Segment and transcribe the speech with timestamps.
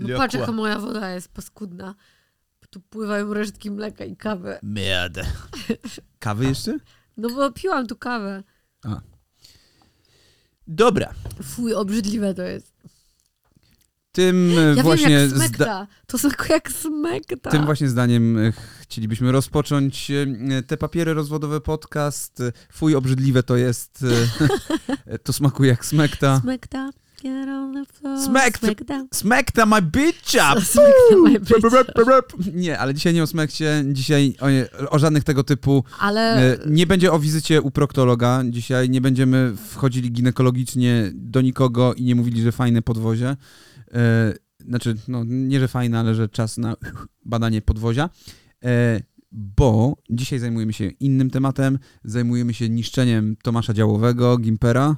[0.00, 1.94] No patrz, jaka moja woda jest paskudna.
[2.70, 4.58] Tu pływają resztki mleka i kawy.
[4.62, 5.24] Merde.
[6.18, 6.78] Kawy jeszcze?
[7.16, 8.42] No bo piłam tu kawę.
[10.66, 11.14] Dobra.
[11.42, 12.72] Fuj, obrzydliwe to jest.
[14.12, 15.86] Tym e, Ja właśnie wiem, jak smekta.
[16.06, 17.50] To smakuje jak smekta.
[17.50, 22.42] Tym właśnie zdaniem e, chcielibyśmy rozpocząć e, te papiery rozwodowe podcast.
[22.72, 24.04] Fuj, obrzydliwe to jest.
[25.24, 26.40] To smakuje jak smekta.
[26.40, 26.90] Smekta.
[27.22, 28.18] Get on the floor.
[28.18, 29.06] Smack- Smekta.
[29.14, 30.60] Smekta my bitcha!
[30.60, 32.54] Smekta, my bitch.
[32.54, 35.84] Nie, ale dzisiaj nie o smekcie, dzisiaj o, o żadnych tego typu.
[35.98, 38.42] Ale E, Nie będzie o wizycie u proktologa.
[38.50, 43.36] Dzisiaj nie będziemy wchodzili ginekologicznie do nikogo i nie mówili, że fajne podwozie.
[43.94, 44.34] E,
[44.68, 46.76] Znaczy, no nie, że fajne, ale że czas na
[47.24, 48.10] badanie podwozia.
[48.64, 49.00] E,
[49.32, 51.78] Bo dzisiaj zajmujemy się innym tematem.
[52.04, 54.96] Zajmujemy się niszczeniem Tomasza Działowego, Gimpera.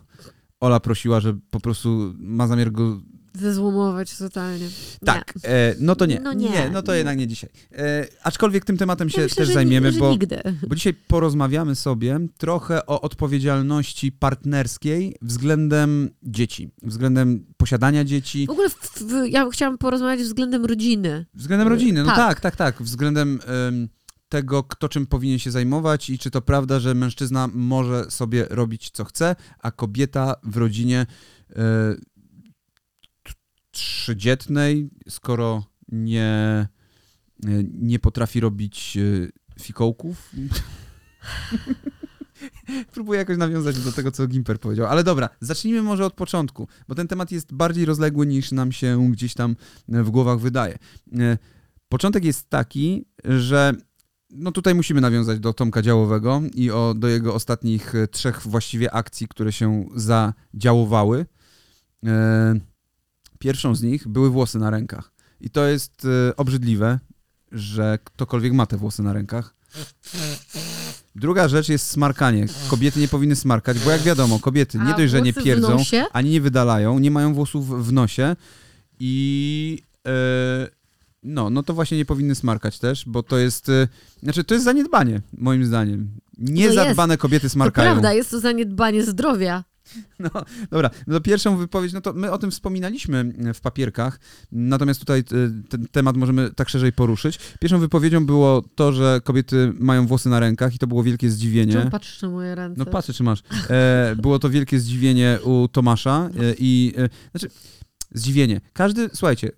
[0.63, 3.01] Ola prosiła, że po prostu ma zamiar go
[3.35, 4.67] zezłomować totalnie.
[5.05, 6.21] tak, e, no to nie.
[6.21, 6.71] No nie.
[6.73, 7.51] no to jednak nie dzisiaj.
[7.73, 9.13] E, aczkolwiek tym tematem Nie.
[9.15, 10.43] się Ja myślę, też że, zajmiemy, że bo, nigdy.
[10.69, 18.69] bo dzisiaj porozmawiamy sobie trochę o odpowiedzialności partnerskiej względem dzieci, względem posiadania dzieci, W ogóle
[18.71, 21.27] w, w, ja chciałam porozmawiać względem rodziny.
[21.35, 22.01] względem rodziny.
[22.03, 22.17] No Tak.
[22.17, 22.83] tak, tak, tak.
[22.83, 23.89] Względem em,
[24.33, 28.91] tego, kto czym powinien się zajmować i czy to prawda, że mężczyzna może sobie robić
[28.91, 31.07] co chce, a kobieta w rodzinie
[33.23, 33.33] t-
[33.71, 36.69] trzydzietnej, skoro nie, e,
[37.73, 39.01] nie potrafi robić e,
[39.63, 40.17] fikołków.
[42.95, 44.87] Próbuję jakoś nawiązać do tego, co Gimper powiedział.
[44.87, 49.13] Ale dobra, zacznijmy może od początku, bo ten temat jest bardziej rozległy niż nam się
[49.13, 49.57] gdzieś tam
[49.89, 50.79] w głowach wydaje.
[51.89, 53.75] Początek jest taki, że
[54.33, 58.95] no tutaj musimy nawiązać do Tomka Działowego i o, do jego ostatnich e, trzech właściwie
[58.95, 61.27] akcji, które się zadziałowały.
[62.07, 62.55] E,
[63.39, 65.13] Pierwszą z nich były włosy na rękach.
[65.41, 66.99] I to jest e, obrzydliwe,
[67.53, 69.55] że ktokolwiek ma te włosy na rękach.
[71.15, 72.47] Druga rzecz jest smarkanie.
[72.69, 75.77] Kobiety nie powinny smarkać, bo jak wiadomo, kobiety nie dość, że nie pierdzą,
[76.13, 78.37] ani nie wydalają, nie mają włosów w nosie
[79.01, 80.11] i e,
[81.23, 83.89] no, no to właśnie nie powinny smarkać też, bo to jest, e,
[84.23, 86.11] znaczy to jest zaniedbanie, moim zdaniem.
[86.39, 87.91] Niezadbane kobiety To smarkają.
[87.91, 89.65] prawda, jest to zaniedbanie zdrowia.
[90.19, 90.31] No,
[90.71, 94.21] dobra, no to pierwszą wypowiedź, no to my o tym wspominaliśmy w papierkach,
[94.53, 95.25] natomiast tutaj e,
[95.69, 97.39] ten temat możemy tak szerzej poruszyć.
[97.61, 101.73] Pierwszą wypowiedzią było to, że kobiety mają włosy na rękach i to było wielkie zdziwienie.
[101.73, 102.79] Czemu patrzysz na moje ręce?
[102.79, 103.43] No patrzę, czy masz.
[103.71, 107.55] E, było to wielkie zdziwienie u Tomasza e, i e, znaczy
[108.13, 108.61] zdziwienie.
[108.73, 109.53] Każdy, słuchajcie,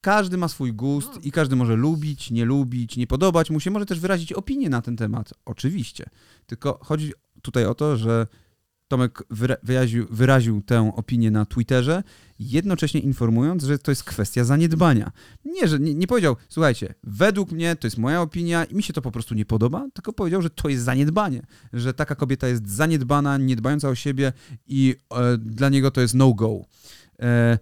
[0.00, 3.86] każdy ma swój gust i każdy może lubić, nie lubić, nie podobać mu się, może
[3.86, 5.34] też wyrazić opinię na ten temat.
[5.44, 6.10] Oczywiście.
[6.46, 8.26] Tylko chodzi tutaj o to, że
[8.88, 12.02] Tomek wyra- wyraził, wyraził tę opinię na Twitterze,
[12.38, 15.12] jednocześnie informując, że to jest kwestia zaniedbania.
[15.44, 18.92] Nie, że nie, nie powiedział, słuchajcie, według mnie to jest moja opinia i mi się
[18.92, 21.42] to po prostu nie podoba, tylko powiedział, że to jest zaniedbanie,
[21.72, 24.32] że taka kobieta jest zaniedbana, nie dbająca o siebie
[24.66, 26.64] i e, dla niego to jest no-go.
[27.22, 27.58] E,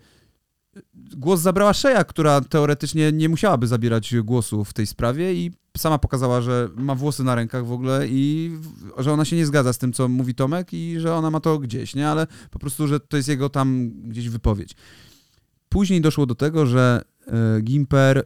[0.94, 6.40] głos zabrała Szeja, która teoretycznie nie musiałaby zabierać głosu w tej sprawie i sama pokazała,
[6.40, 8.52] że ma włosy na rękach w ogóle i
[8.98, 11.58] że ona się nie zgadza z tym, co mówi Tomek i że ona ma to
[11.58, 12.08] gdzieś, nie?
[12.08, 14.76] Ale po prostu, że to jest jego tam gdzieś wypowiedź.
[15.68, 17.02] Później doszło do tego, że
[17.62, 18.24] Gimper e,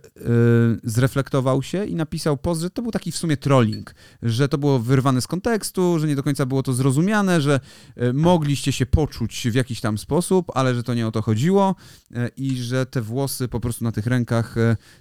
[0.84, 4.78] zreflektował się i napisał post, że to był taki w sumie trolling, że to było
[4.78, 7.60] wyrwane z kontekstu, że nie do końca było to zrozumiane, że
[7.96, 11.74] e, mogliście się poczuć w jakiś tam sposób, ale że to nie o to chodziło
[12.36, 14.54] i że te włosy po prostu na tych rękach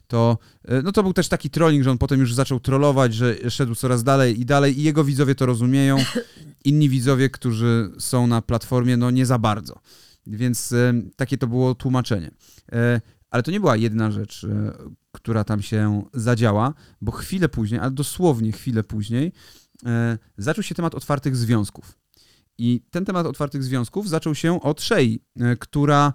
[0.07, 0.37] to,
[0.83, 4.03] no to był też taki trolling, że on potem już zaczął trollować, że szedł coraz
[4.03, 5.97] dalej i dalej i jego widzowie to rozumieją,
[6.65, 9.79] inni widzowie, którzy są na platformie, no nie za bardzo.
[10.27, 10.73] Więc
[11.15, 12.31] takie to było tłumaczenie.
[13.31, 14.73] Ale to nie była jedna rzecz, e,
[15.11, 19.31] która tam się zadziała, bo chwilę później, ale dosłownie chwilę później,
[19.85, 21.97] e, zaczął się temat otwartych związków.
[22.57, 26.13] I ten temat otwartych związków zaczął się od Shei, e, która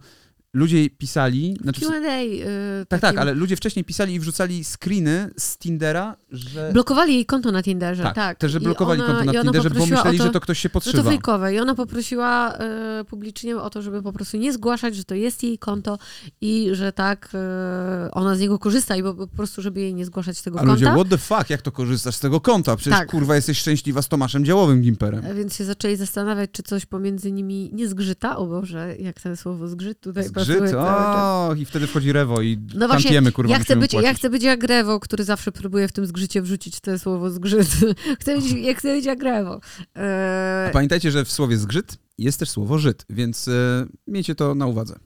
[0.55, 1.57] ludzie pisali.
[1.63, 2.23] Znaczy, Q&A.
[2.23, 2.39] y,
[2.81, 6.71] tak, tak, takim- ale ludzie wcześniej pisali i wrzucali screeny z Tindera, że.
[6.73, 8.15] Blokowali jej konto na Tinderze, tak.
[8.39, 10.69] tak, że blokowali ona- konto na Tinderze, bo myśleli, to, że to ktoś się że
[10.71, 11.11] to podszywa.
[11.11, 11.55] fejkowe.
[11.55, 12.59] I ona poprosiła
[13.01, 15.99] y, publicznie o to, żeby po prostu nie zgłaszać, że to jest jej konto
[16.41, 20.05] i że tak y, ona z niego korzysta i po, po prostu, żeby jej nie
[20.07, 21.01] zgłaszać tego A ludzie, konta.
[21.01, 22.77] what the fuck, jak to korzystasz z tego konta?
[22.77, 23.11] Przecież Tak.
[23.11, 25.25] kurwa jesteś szczęśliwa z Tomaszem Działowym Gimperem.
[25.25, 28.37] E, Więc się zaczęli zastanawiać, czy coś pomiędzy nimi nie zgrzyta.
[28.37, 30.73] O Boże, jak ten słowo zgrzyt tutaj Zgrzyt, czas.
[30.75, 34.31] o, i wtedy wchodzi Rewo i No właśnie, tantiemy, kurwa, ja chcę, być, ja chcę
[34.31, 37.69] być jak Rewo, który zawsze próbuje w tym zgrzycie wrzucić to słowo zgrzyt.
[38.21, 39.61] chcę być, ja chcę być jak Rewo.
[39.97, 44.67] E, Pamiętajcie, że w słowie zgrzyt jest też słowo Żyd, więc e, miejcie to na
[44.67, 44.99] uwadze.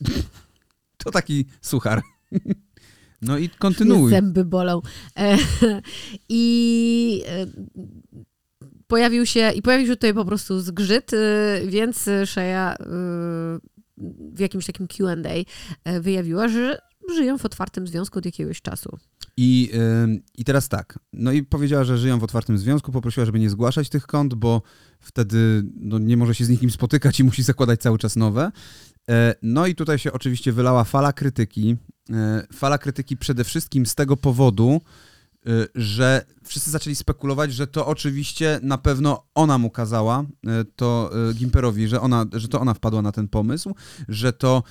[1.04, 2.02] To taki suchar.
[3.24, 4.10] No i kontynuuj.
[4.10, 4.82] Zęby bolą.
[5.18, 5.36] E,
[6.28, 7.22] I
[8.86, 12.76] pojawił się, i pojawił się tutaj po prostu zgrzyt, e, więc Shea
[14.34, 15.20] w jakimś takim Q&A
[16.00, 16.78] wyjawiła, że
[17.14, 18.98] żyją w otwartym związku od jakiegoś czasu.
[19.36, 19.70] I,
[20.38, 23.88] I teraz tak, no i powiedziała, że żyją w otwartym związku, poprosiła, żeby nie zgłaszać
[23.88, 24.62] tych kont, bo
[25.00, 28.52] wtedy no, nie może się z nikim spotykać i musi zakładać cały czas nowe.
[29.08, 31.76] E, no i tutaj się oczywiście wylała fala krytyki.
[32.10, 34.80] E, fala krytyki przede wszystkim z tego powodu,
[35.74, 40.24] że wszyscy zaczęli spekulować, że to oczywiście na pewno ona mu kazała,
[40.76, 43.74] to Gimperowi, że, ona, że to ona wpadła na ten pomysł,
[44.08, 44.62] że to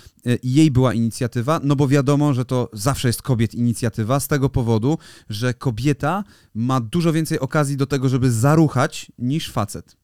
[0.43, 4.97] jej była inicjatywa, no bo wiadomo, że to zawsze jest kobiet inicjatywa z tego powodu,
[5.29, 6.23] że kobieta
[6.55, 9.95] ma dużo więcej okazji do tego, żeby zaruchać niż facet.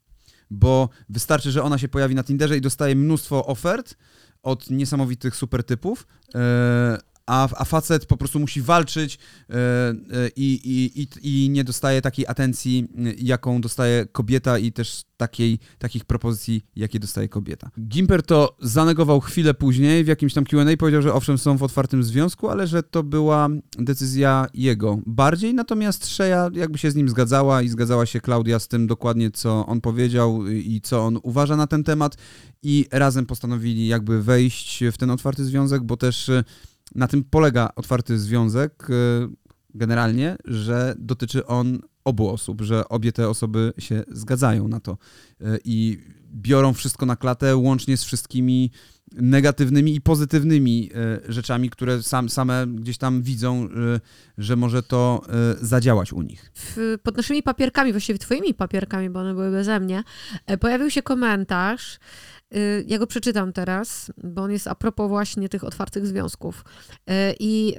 [0.51, 3.95] Bo wystarczy, że ona się pojawi na Tinderze i dostaje mnóstwo ofert,
[4.44, 6.97] od niesamowitych super typów, e,
[7.27, 9.18] a, a facet po prostu musi walczyć
[9.50, 9.95] e, e,
[10.35, 11.07] i, i, i,
[11.45, 12.88] i nie dostaje takiej atencji,
[13.18, 17.69] jaką dostaje kobieta i też takiej, takich propozycji, jakie dostaje kobieta.
[17.79, 22.03] Gimper to zanegował chwilę później w jakimś tam Q&A, powiedział, że owszem są w otwartym
[22.03, 27.62] związku, ale że to była decyzja jego bardziej, natomiast Shea jakby się z nim zgadzała
[27.62, 31.68] i zgadzała się Klaudia z tym dokładnie, co on powiedział i co on uważa na
[31.68, 32.18] ten temat
[32.63, 36.31] i razem postanowili jakby wejść w ten otwarty związek, bo też
[36.95, 38.93] na tym polega otwarty związek e,
[39.73, 44.97] generalnie, że dotyczy on obu osób, że obie te osoby się zgadzają na to
[45.41, 45.97] e, i
[46.33, 48.71] biorą wszystko na klatę, łącznie z wszystkimi
[49.11, 53.67] negatywnymi i pozytywnymi e, rzeczami, które sam, same gdzieś tam widzą,
[54.37, 55.21] że może to
[55.61, 56.51] zadziałać u nich.
[57.03, 60.03] Pod naszymi papierkami, właściwie twoimi papierkami, bo one były beze mnie,
[60.59, 61.99] pojawił się komentarz,
[62.36, 62.36] Y,
[62.88, 66.65] ja go przeczytam teraz, bo on jest a propos właśnie tych otwartych związków.
[67.09, 67.75] Y, I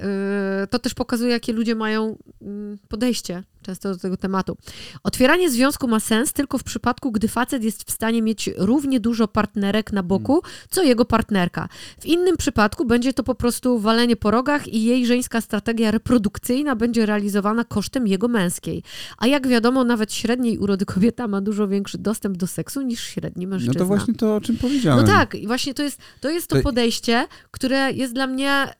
[0.63, 4.57] y, to też pokazuje, jakie ludzie mają mm, podejście często do tego tematu.
[5.03, 9.27] Otwieranie związku ma sens tylko w przypadku, gdy facet jest w stanie mieć równie dużo
[9.27, 10.43] partnerek na boku, mm.
[10.69, 11.69] co jego partnerka.
[12.01, 16.75] W innym przypadku będzie to po prostu walenie po rogach i jej żeńska strategia reprodukcyjna
[16.75, 18.83] będzie realizowana kosztem jego męskiej.
[19.17, 23.47] A jak wiadomo, nawet średniej urody kobieta ma dużo większy dostęp do seksu niż średni
[23.47, 23.73] mężczyzna.
[23.73, 25.05] No to właśnie to, o czym powiedziałem.
[25.05, 28.73] No tak, i właśnie to jest to, jest to podejście, które jest dla mnie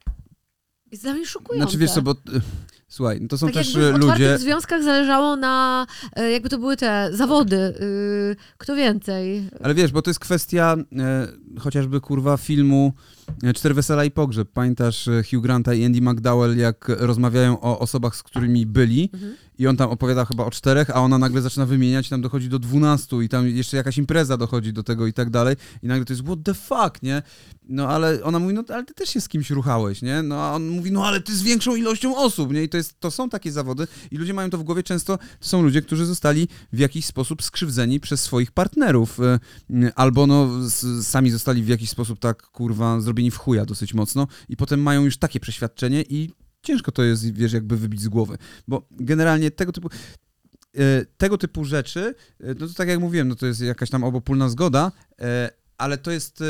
[0.91, 1.65] jest dla mnie szokujące.
[1.65, 2.15] Znaczy wiesz co, bo
[2.89, 4.37] Słuchaj, no to są tak też jakby w ludzie.
[4.37, 9.49] W związkach zależało na, e, jakby to były te zawody, yy, kto więcej.
[9.63, 11.27] Ale wiesz, bo to jest kwestia e,
[11.59, 13.18] chociażby kurwa filmu e,
[13.55, 14.49] Cztery Wesela i Pogrzeb.
[14.53, 19.35] Pamiętasz e, Hugh Granta i Andy McDowell, jak rozmawiają o osobach, z którymi byli mhm.
[19.59, 22.49] i on tam opowiada chyba o czterech, a ona nagle zaczyna wymieniać i tam dochodzi
[22.49, 26.05] do dwunastu i tam jeszcze jakaś impreza dochodzi do tego i tak dalej i nagle
[26.05, 27.21] to jest what the fuck, nie?
[27.69, 30.23] No ale ona mówi, no ale ty też się z kimś ruchałeś, nie?
[30.23, 32.63] No a on mówi, no ale ty z większą ilością osób, nie?
[32.63, 35.47] I to, jest, to są takie zawody i ludzie mają to w głowie często, to
[35.47, 39.39] są ludzie, którzy zostali w jakiś sposób skrzywdzeni przez swoich partnerów e,
[39.95, 40.49] albo no
[41.01, 45.05] sami zostali w jakiś sposób tak, kurwa, zrobieni w chuja dosyć mocno i potem mają
[45.05, 46.29] już takie przeświadczenie i
[46.61, 48.37] ciężko to jest, wiesz, jakby wybić z głowy,
[48.67, 49.89] bo generalnie tego typu
[50.77, 54.03] e, tego typu rzeczy, e, no to tak jak mówiłem, no to jest jakaś tam
[54.03, 54.91] obopólna zgoda,
[55.77, 56.43] ale to jest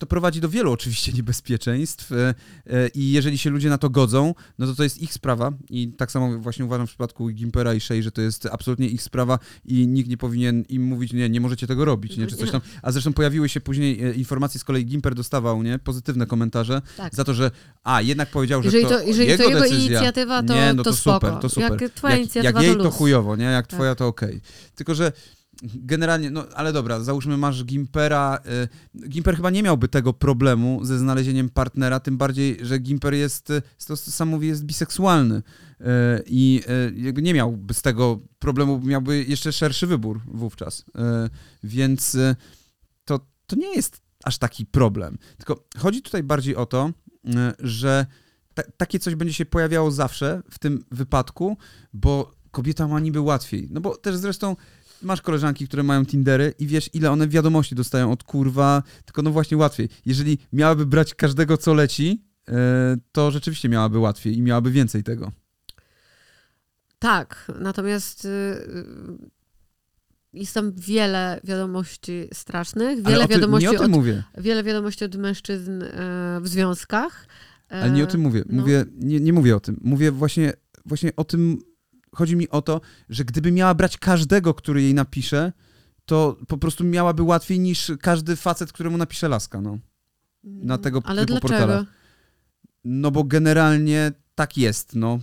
[0.00, 2.34] to prowadzi do wielu oczywiście niebezpieczeństw e,
[2.66, 5.92] e, i jeżeli się ludzie na to godzą, no to to jest ich sprawa i
[5.92, 9.38] tak samo właśnie uważam w przypadku Gimpera i Shea, że to jest absolutnie ich sprawa
[9.64, 12.60] i nikt nie powinien im mówić, nie, nie możecie tego robić, nie, czy coś tam.
[12.82, 17.14] A zresztą pojawiły się później e, informacje, z kolei Gimper dostawał, nie, pozytywne komentarze tak.
[17.14, 17.50] za to, że
[17.84, 20.72] a, jednak powiedział, że jeżeli to, to jeżeli jego, to jego decyzja, inicjatywa, to, nie,
[20.74, 21.82] no to, to super, to super.
[21.82, 23.76] Jak twoja jak, inicjatywa, jak jej to, to chujowo, nie, jak tak.
[23.76, 24.28] twoja to okej.
[24.28, 24.40] Okay.
[24.74, 25.12] Tylko, że
[25.62, 28.38] generalnie, no ale dobra, załóżmy masz Gimpera.
[29.04, 33.50] Y, Gimper chyba nie miałby tego problemu ze znalezieniem partnera, tym bardziej, że Gimper jest,
[33.50, 35.84] y, to sam mówi, jest biseksualny y,
[36.26, 36.62] i
[36.96, 40.84] jakby nie miałby z tego problemu, miałby jeszcze szerszy wybór wówczas.
[41.62, 42.16] Więc
[43.04, 45.18] to, to nie jest aż taki problem.
[45.36, 46.90] Tylko chodzi tutaj bardziej o to,
[47.58, 48.06] że
[48.54, 51.56] ta, takie coś będzie się pojawiało zawsze w tym wypadku,
[51.92, 53.68] bo kobieta ma niby łatwiej.
[53.70, 54.56] No bo też zresztą
[55.02, 59.30] masz koleżanki, które mają Tindery i wiesz, ile one wiadomości dostają od kurwa, tylko no
[59.30, 59.88] właśnie łatwiej.
[60.06, 65.32] Jeżeli miałaby brać każdego, co leci, e, to rzeczywiście miałaby łatwiej i miałaby więcej tego.
[66.98, 69.30] Tak, natomiast y, y,
[70.32, 74.22] jest tam wiele wiadomości strasznych, wiele ty, wiadomości nie o tym od, mówię.
[74.38, 77.26] Wiele wiadomości od mężczyzn e, w związkach.
[77.68, 78.44] Ale nie o tym mówię.
[78.48, 78.60] No.
[78.60, 79.06] Mówię, no.
[79.06, 79.80] nie, nie mówię o tym.
[79.82, 80.52] Mówię właśnie,
[80.86, 81.58] właśnie o tym,
[82.14, 85.52] chodzi mi o to, że gdyby miała brać każdego, który jej napisze,
[86.04, 89.78] to po prostu miałaby łatwiej niż każdy facet, któremu napisze laska, no.
[90.44, 91.84] Na tego Ale typu dlaczego?
[92.84, 95.20] no bo generalnie tak jest, no.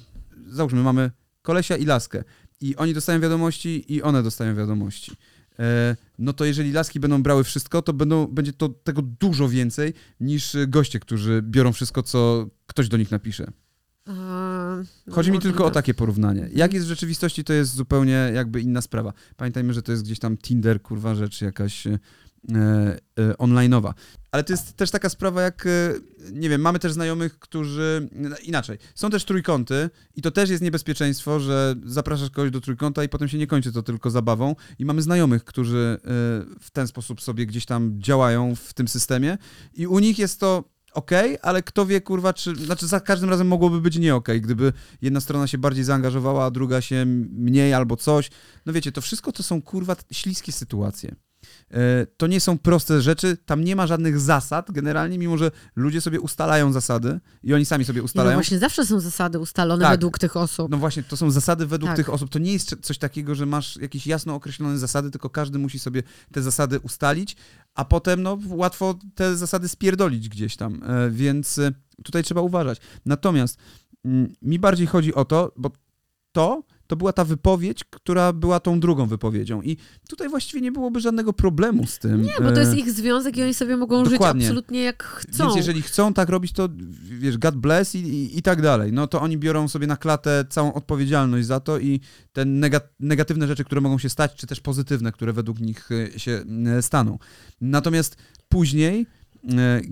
[0.47, 2.23] Załóżmy, mamy kolesia i laskę
[2.61, 5.11] i oni dostają wiadomości i one dostają wiadomości.
[5.59, 9.93] E, no to jeżeli laski będą brały wszystko, to będą, będzie to tego dużo więcej
[10.19, 13.51] niż goście, którzy biorą wszystko, co ktoś do nich napisze.
[14.07, 15.73] No Chodzi mi może tylko o tak.
[15.73, 16.49] takie porównanie.
[16.53, 19.13] Jak jest w rzeczywistości, to jest zupełnie jakby inna sprawa.
[19.37, 21.99] Pamiętajmy, że to jest gdzieś tam Tinder, kurwa, rzecz jakaś e,
[22.55, 22.97] e,
[23.33, 23.93] online'owa.
[24.31, 25.93] Ale to jest też taka sprawa jak, e,
[26.31, 30.63] nie wiem, mamy też znajomych, którzy, no, inaczej, są też trójkąty i to też jest
[30.63, 34.85] niebezpieczeństwo, że zapraszasz kogoś do trójkąta i potem się nie kończy to tylko zabawą i
[34.85, 36.07] mamy znajomych, którzy e,
[36.59, 39.37] w ten sposób sobie gdzieś tam działają w tym systemie
[39.73, 43.47] i u nich jest to okej, ale kto wie, kurwa, czy, znaczy za każdym razem
[43.47, 47.97] mogłoby być nie okej, gdyby jedna strona się bardziej zaangażowała, a druga się mniej albo
[47.97, 48.29] coś.
[48.65, 51.15] No wiecie, to wszystko to są, kurwa, śliskie sytuacje.
[51.71, 56.01] E, To nie są proste rzeczy, tam nie ma żadnych zasad generalnie, mimo że ludzie
[56.01, 58.37] sobie ustalają zasady i oni sami sobie Nie, No ustalają.
[58.37, 59.91] właśnie zawsze są zasady ustalone Tak.
[59.91, 60.71] według tych osób.
[60.71, 61.95] No właśnie, to są zasady według Tak.
[61.97, 62.29] tych osób.
[62.29, 66.03] To nie jest coś takiego, że masz jakieś jasno określone zasady, tylko każdy musi sobie
[66.31, 67.35] te zasady ustalić,
[67.75, 70.83] a potem no, łatwo te zasady spierdolić gdzieś tam.
[70.83, 71.71] E, Więc e,
[72.03, 72.79] tutaj trzeba uważać.
[73.05, 73.57] Natomiast
[74.05, 75.71] mm, mi bardziej chodzi o to, bo
[76.31, 79.61] to to była ta wypowiedź, która była tą drugą wypowiedzią.
[79.61, 79.77] I
[80.09, 82.21] tutaj właściwie nie byłoby żadnego problemu z tym.
[82.21, 84.41] Nie, bo to jest E, ich związek i oni sobie mogą Dokładnie.
[84.41, 85.43] żyć absolutnie jak chcą.
[85.43, 86.69] Więc jeżeli chcą tak robić, to
[87.19, 88.93] wiesz, God bless i, i, i tak dalej.
[88.93, 91.99] No to oni biorą sobie na klatę całą odpowiedzialność za to i
[92.33, 96.19] te nega- negatywne rzeczy, które mogą się stać, czy też pozytywne, które według nich e,
[96.19, 96.43] się
[96.77, 97.19] e, staną.
[97.61, 98.15] Natomiast
[98.49, 99.07] później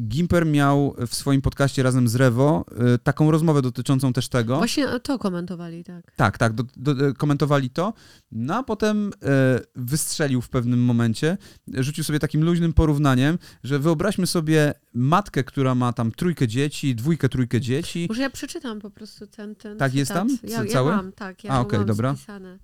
[0.07, 4.57] Gimper miał w swoim podcaście razem z Rewo e, taką rozmowę dotyczącą też tego.
[4.57, 6.11] Właśnie to komentowali, tak.
[6.15, 7.93] Tak, tak, do, do, komentowali to,
[8.31, 11.37] no a potem e, wystrzelił w pewnym momencie,
[11.73, 17.29] rzucił sobie takim luźnym porównaniem, że wyobraźmy sobie matkę, która ma tam trójkę dzieci, dwójkę,
[17.29, 18.05] trójkę dzieci.
[18.09, 20.27] Może ja przeczytam po prostu ten, ten Tak, jest cytat.
[20.27, 20.37] tam?
[20.49, 22.15] Ja, ja mam, tak, ja A, okej, mam dobra.
[22.15, 22.59] spisane.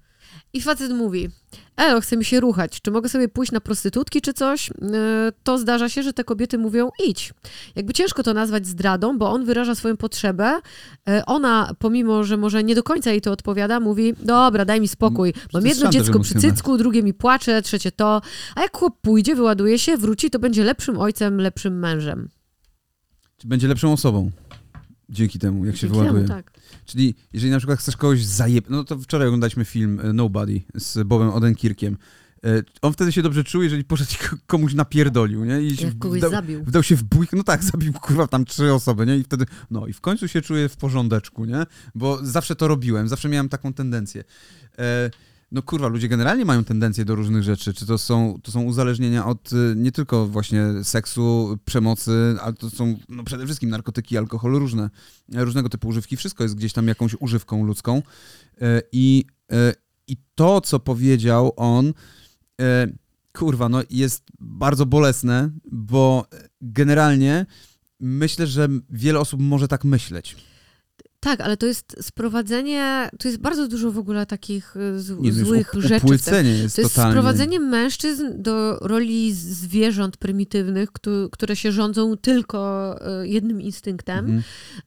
[0.53, 1.29] I facet mówi,
[1.77, 4.67] elo, chce mi się ruchać, czy mogę sobie pójść na prostytutki czy coś?
[4.69, 4.75] Yy,
[5.43, 7.33] To zdarza się, że te kobiety mówią idź.
[7.75, 10.59] Jakby ciężko to nazwać zdradą, bo on wyraża swoją potrzebę,
[11.07, 14.87] Yy, ona, pomimo, że może nie do końca jej to odpowiada, mówi, dobra, daj mi
[14.87, 18.21] spokój, mam to jest jedno dziecko przy cycku, drugie mi płacze, trzecie to,
[18.55, 22.29] a jak chłop pójdzie, wyładuje się, wróci, to będzie lepszym ojcem, lepszym mężem.
[23.37, 24.31] Czy będzie lepszą osobą
[25.11, 26.27] dzięki temu, jak się Dzięki temu, wyładuje.
[26.27, 26.51] tak.
[26.85, 28.65] Czyli jeżeli na przykład chcesz kogoś zajeb...
[28.69, 31.97] No to wczoraj oglądaliśmy film e, Nobody z Bobem Odenkirkiem.
[32.45, 34.11] E, On wtedy się dobrze czuł, jeżeli poszedł
[34.47, 35.61] komuś napierdolił, nie?
[35.61, 36.63] I się Jak kogoś wdał- zabił.
[36.63, 39.17] Wdał się w bójkę, no tak, zabił kurwa tam trzy osoby, nie?
[39.17, 41.63] I wtedy, no i w końcu się czuję w porządeczku, nie?
[41.95, 44.23] Bo zawsze to robiłem, zawsze miałem taką tendencję.
[44.79, 45.11] E,
[45.51, 49.25] no kurwa, ludzie generalnie mają tendencję do różnych rzeczy, czy to są, to są uzależnienia
[49.25, 54.51] od y, nie tylko właśnie seksu, przemocy, ale to są no przede wszystkim narkotyki, alkohol,
[54.51, 54.89] różne,
[55.33, 58.01] różnego typu używki, wszystko jest gdzieś tam jakąś używką ludzką.
[58.61, 59.73] E, I, e,
[60.07, 61.93] i to, co powiedział on,
[63.33, 66.25] kurwa, no jest bardzo bolesne, bo
[66.61, 67.45] generalnie
[67.99, 70.35] myślę, że wiele osób może tak myśleć.
[71.23, 75.31] Tak, ale to jest sprowadzenie, to jest bardzo dużo w ogóle takich y, z, Nie,
[75.31, 76.05] to złych up- rzeczy.
[76.11, 76.25] jest
[76.75, 77.11] To jest totalnie.
[77.11, 84.17] sprowadzenie mężczyzn do roli zwierząt prymitywnych, któ- które się rządzą tylko y, jednym instynktem.
[84.19, 84.43] Mhm.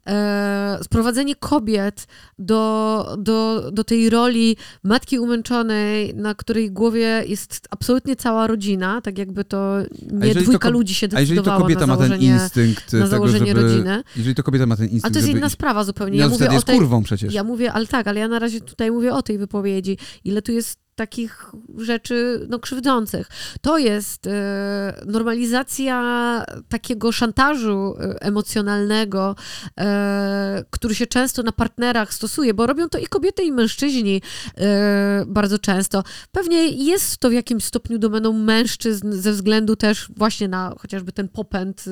[0.06, 2.06] E, sprowadzenie kobiet
[2.38, 9.18] do, do, do tej roli matki umęczonej, na której głowie jest absolutnie cała rodzina, tak
[9.18, 9.76] jakby to
[10.12, 12.32] nie to dwójka kob- ludzi się A jeżeli to decydowała kobieta na ma ten założenie,
[12.32, 13.62] instynkt na tego, założenie żeby...
[13.62, 14.02] rodziny.
[14.16, 16.23] Jeżeli to kobieta ma ten Ale instynkt, to jest inna sprawa zupełnie.
[16.24, 17.34] Ja wtedy mówię o jest tej, kurwą przecież.
[17.34, 19.98] ja mówię, ale tak, ale ja na razie tutaj mówię o tej wypowiedzi.
[20.24, 23.28] Ile tu jest takich rzeczy no, krzywdzących.
[23.60, 29.36] To jest e, normalizacja takiego szantażu e, emocjonalnego,
[29.80, 34.22] e, który się często na partnerach stosuje, bo robią to i kobiety, i mężczyźni
[34.56, 36.04] e, bardzo często.
[36.32, 41.28] Pewnie jest to w jakimś stopniu domeną mężczyzn ze względu też właśnie na chociażby ten
[41.28, 41.90] popęd e,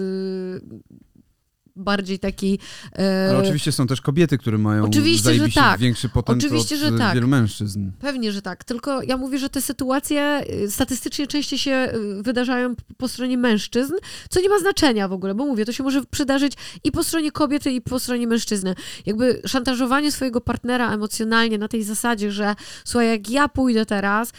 [1.76, 2.58] bardziej taki
[2.98, 5.80] e, Ale oczywiście są też kobiety, które mają Oczywiście, że tak.
[5.80, 7.14] większy potent Oczywiście, że e, tak.
[7.14, 7.90] wielu mężczyzn.
[7.98, 8.64] Pewnie, że tak.
[8.64, 11.88] Tylko ja mówię, że te sytuacje y, statystycznie częściej się
[12.18, 13.94] y, wydarzają po stronie mężczyzn,
[14.30, 16.52] co nie ma znaczenia w ogóle, bo mówię, to się może przydarzyć
[16.84, 18.74] i po stronie kobiety, i po stronie mężczyzny.
[19.06, 24.32] Jakby szantażowanie swojego partnera emocjonalnie na tej zasadzie, że słuchaj, jak ja pójdę teraz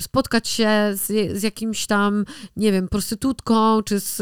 [0.00, 2.24] spotkać się z, z jakimś tam,
[2.56, 4.20] nie wiem, prostytutką, czy z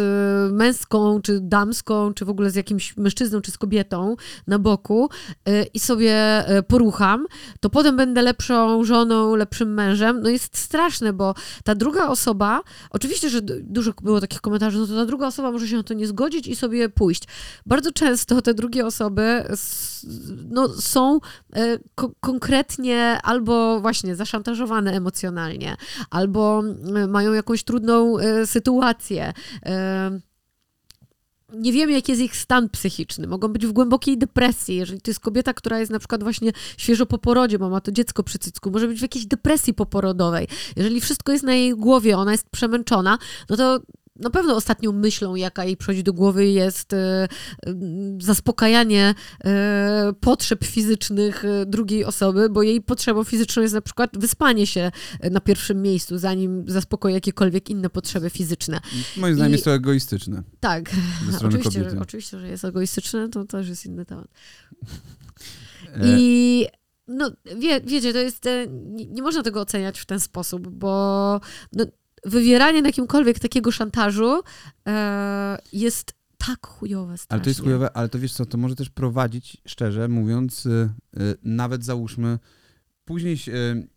[0.53, 5.09] męską, czy damską, czy w ogóle z jakimś mężczyzną, czy z kobietą na boku
[5.49, 7.27] y, i sobie y, porucham,
[7.61, 10.21] to potem będę lepszą żoną, lepszym mężem.
[10.23, 11.35] No jest straszne, bo
[11.65, 15.69] ta druga osoba, oczywiście, że dużo było takich komentarzy, no to ta druga osoba może
[15.69, 17.23] się na to nie zgodzić i sobie pójść.
[17.67, 19.45] Bardzo często te drugie osoby
[20.51, 21.21] no, są
[21.55, 25.77] e, ko konkretnie albo właśnie zaszantażowane emocjonalnie,
[26.11, 26.63] albo
[27.09, 29.33] mają jakąś trudną sytuację
[31.53, 33.27] nie wiemy, jaki jest ich stan psychiczny.
[33.27, 34.77] Mogą być w głębokiej depresji.
[34.77, 37.93] Jeżeli to jest kobieta, która jest na przykład właśnie świeżo po porodzie, bo ma to
[37.93, 40.49] dziecko przy cycku, może być w jakiejś depresji poporodowej.
[40.77, 43.19] Jeżeli wszystko jest na jej głowie, ona jest przemęczona,
[43.51, 43.81] no to
[44.21, 47.29] na pewno ostatnią myślą, jaka jej przychodzi do głowy, jest e,
[48.21, 54.67] zaspokajanie e, potrzeb fizycznych e, drugiej osoby, bo jej potrzebą fizyczną jest na przykład wyspanie
[54.67, 54.91] się
[55.31, 58.81] na pierwszym miejscu, zanim zaspokoi jakiekolwiek inne potrzeby fizyczne.
[59.17, 59.53] Moim zdaniem I...
[59.53, 60.43] jest to egoistyczne.
[60.61, 60.91] Tak,
[61.47, 64.29] oczywiście że, oczywiście, że jest egoistyczne, to też jest inny temat.
[66.05, 66.67] I
[67.09, 71.41] no, wie, wiecie, to jest, nie, nie, można tego oceniać w ten sposób, bo
[71.73, 71.85] no,
[72.27, 74.41] wywieranie na kimkolwiek takiego szantażu
[74.89, 77.35] e, jest tak chujowe strasznie.
[77.35, 80.91] Ale to jest chujowe, ale to wiesz co, to może też prowadzić, szczerze mówiąc, y,
[81.21, 82.39] y, nawet załóżmy,
[83.05, 83.37] później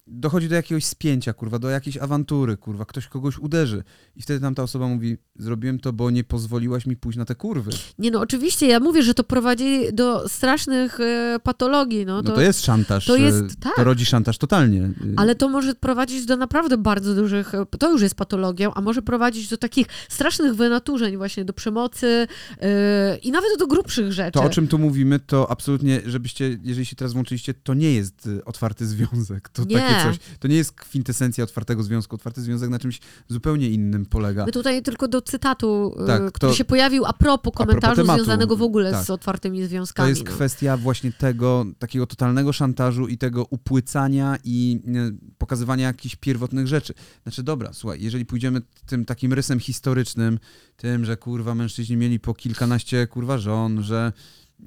[0.10, 3.84] dochodzi do jakiegoś spięcia, kurwa, do jakiejś awantury, kurwa, ktoś kogoś uderzy
[4.16, 7.36] i wtedy tam ta osoba mówi, zrobiłem to, bo nie pozwoliłaś mi pójść na te
[7.36, 7.72] kurwy.
[8.00, 12.24] Nie no, oczywiście, ja mówię, że to prowadzi do strasznych e, patologii, no.
[12.24, 13.75] To, no to jest szantaż, to, jest, e, tak.
[13.75, 14.89] to rodzi szantaż totalnie.
[15.16, 19.01] Ale to może prowadzić do naprawdę bardzo dużych, e, to już jest patologią, a może
[19.01, 22.28] prowadzić do takich strasznych wynaturzeń właśnie, do przemocy
[22.62, 24.32] e, i nawet do grubszych rzeczy.
[24.32, 28.30] To, o czym tu mówimy, to absolutnie, żebyście, jeżeli się teraz włączyliście, to nie jest
[28.46, 29.75] otwarty związek, to nie.
[29.78, 30.20] takie coś.
[30.39, 32.15] To nie jest kwintesencja otwartego związku.
[32.15, 34.46] Otwarty związek na czymś zupełnie innym polega.
[34.46, 38.03] My tutaj tylko do cytatu, y, tak, który to, się pojawił a propos komentarzu a
[38.03, 39.06] propos związanego w ogóle tak.
[39.06, 40.06] z otwartymi związkami.
[40.06, 40.36] To jest no.
[40.36, 46.94] kwestia właśnie tego takiego totalnego szantażu i tego upłycania i y, pokazywania jakichś pierwotnych rzeczy.
[47.24, 50.39] Znaczy, dobra, słuchaj, jeżeli pójdziemy tym takim rysem historycznym,
[50.77, 54.13] tym, że kurwa mężczyźni mieli po kilkanaście kurwa żon, że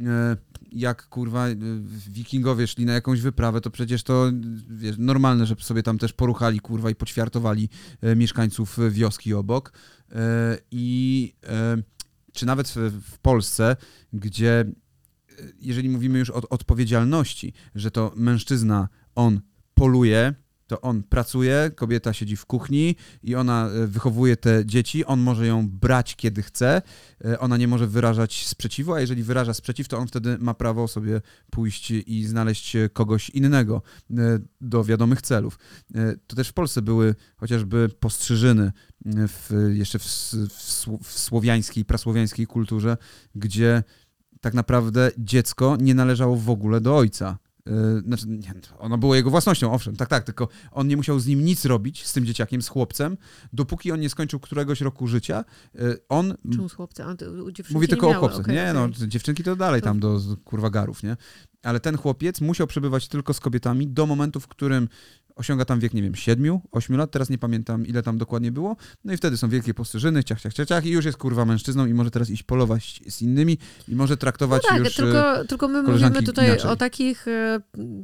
[0.01, 0.37] E,
[0.73, 1.57] jak kurwa e,
[2.09, 4.31] wikingowie szli na jakąś wyprawę, to przecież to
[4.71, 7.69] wiesz, normalne, że sobie tam też poruchali kurwa i poćwiartowali
[8.01, 9.73] e, mieszkańców wioski obok.
[10.71, 11.35] I
[12.33, 12.69] czy nawet
[13.03, 13.77] w Polsce,
[14.13, 14.65] gdzie
[15.61, 19.41] jeżeli mówimy już o odpowiedzialności, że to mężczyzna, on
[19.75, 20.35] poluje,
[20.73, 25.47] to on pracuje, kobieta siedzi w kuchni i ona e, wychowuje te dzieci, on może
[25.47, 26.83] ją brać kiedy chce,
[27.25, 30.89] e, ona nie może wyrażać sprzeciwu, a jeżeli wyraża sprzeciw, to on wtedy ma prawo
[30.89, 34.15] sobie pójść i znaleźć kogoś innego e,
[34.61, 35.59] do wiadomych celów.
[36.27, 38.73] To też w Polsce były chociażby postrzyżyny
[39.07, 42.97] w, jeszcze w, w, w słowiańskiej, prasłowiańskiej kulturze,
[43.35, 43.83] gdzie
[44.41, 47.39] tak naprawdę dziecko nie należało w ogóle do ojca.
[47.67, 51.27] Yy, znaczy, nie, ono było jego własnością, owszem, tak, tak, tylko on nie musiał z
[51.27, 53.17] nim nic robić, z tym dzieciakiem, z chłopcem,
[53.53, 55.45] dopóki on nie skończył któregoś roku życia.
[55.75, 56.35] Yy, on.
[56.53, 57.17] Czemu z chłopcem?
[57.71, 58.17] Mówię tylko miały.
[58.17, 58.41] o chłopcach.
[58.41, 58.75] Okay, nie, okay.
[59.01, 61.17] no, dziewczynki to dalej tam do kurwa garów, nie?
[61.63, 64.89] Ale ten chłopiec musiał przebywać tylko z kobietami do momentu, w którym
[65.37, 68.77] osiąga tam wiek, nie wiem, 7, 8 lat, teraz nie pamiętam ile tam dokładnie było,
[69.05, 71.87] no i wtedy są wielkie postrzyżyny, ciach, ciach, ciach, ciach i już jest kurwa mężczyzną
[71.87, 75.45] i może teraz iść polować z innymi i może traktować no tak, już tylko, e,
[75.45, 76.71] tylko my mówimy tutaj inaczej.
[76.71, 77.61] o takich e,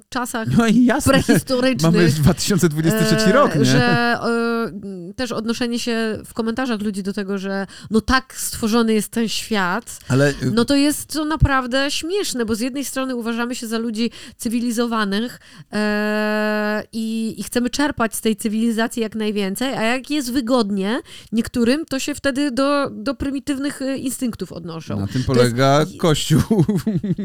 [0.08, 1.12] czasach no i jasne.
[1.12, 1.92] prehistorycznych.
[1.92, 3.64] Mamy 2023 rok, nie?
[3.64, 9.08] Że e, też odnoszenie się w komentarzach ludzi do tego, że no tak stworzony jest
[9.08, 10.34] ten świat, Ale...
[10.52, 15.40] no to jest to naprawdę śmieszne, bo z jednej strony uważamy się za ludzi cywilizowanych
[15.72, 16.84] e,
[17.18, 21.00] i i, chcemy czerpać z tej cywilizacji jak najwięcej, a jak jest wygodnie
[21.32, 25.00] niektórym, to się wtedy do, do prymitywnych y, instynktów odnoszą.
[25.00, 26.40] Na tym polega jest, Kościół.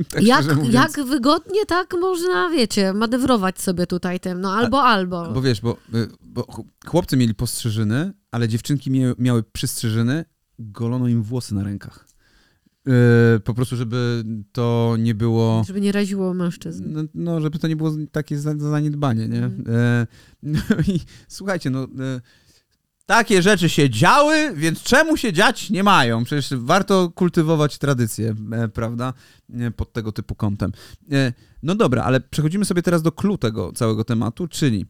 [0.09, 5.31] tak jak, jak wygodnie tak można, wiecie, manewrować sobie tutaj tym, no albo, a, albo.
[5.31, 6.47] Bo wiesz, bo, y, bo
[6.85, 10.25] chłopcy mieli postrzyżyny, ale dziewczynki miały, miały przystrzyżyny,
[10.59, 12.12] golono im włosy na rękach.
[12.85, 15.63] Yy, po prostu, żeby to nie było.
[15.67, 16.83] Żeby nie raziło mężczyzn.
[16.87, 19.45] No, no żeby to nie było takie zaniedbanie, nie?
[19.45, 19.63] Mm.
[19.67, 20.07] Yy,
[20.43, 20.59] no
[20.95, 21.81] i słuchajcie, no.
[21.81, 22.21] Yy,
[23.05, 26.23] takie rzeczy się działy, więc czemu się dziać nie mają?
[26.23, 29.13] Przecież warto kultywować tradycję, e, prawda?
[29.75, 30.71] Pod tego typu kątem.
[31.63, 34.85] No dobra, ale przechodzimy sobie teraz do klu tego całego tematu, czyli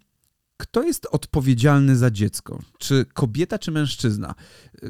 [0.58, 2.60] kto jest odpowiedzialny za dziecko?
[2.78, 4.36] Czy kobieta, czy mężczyzna?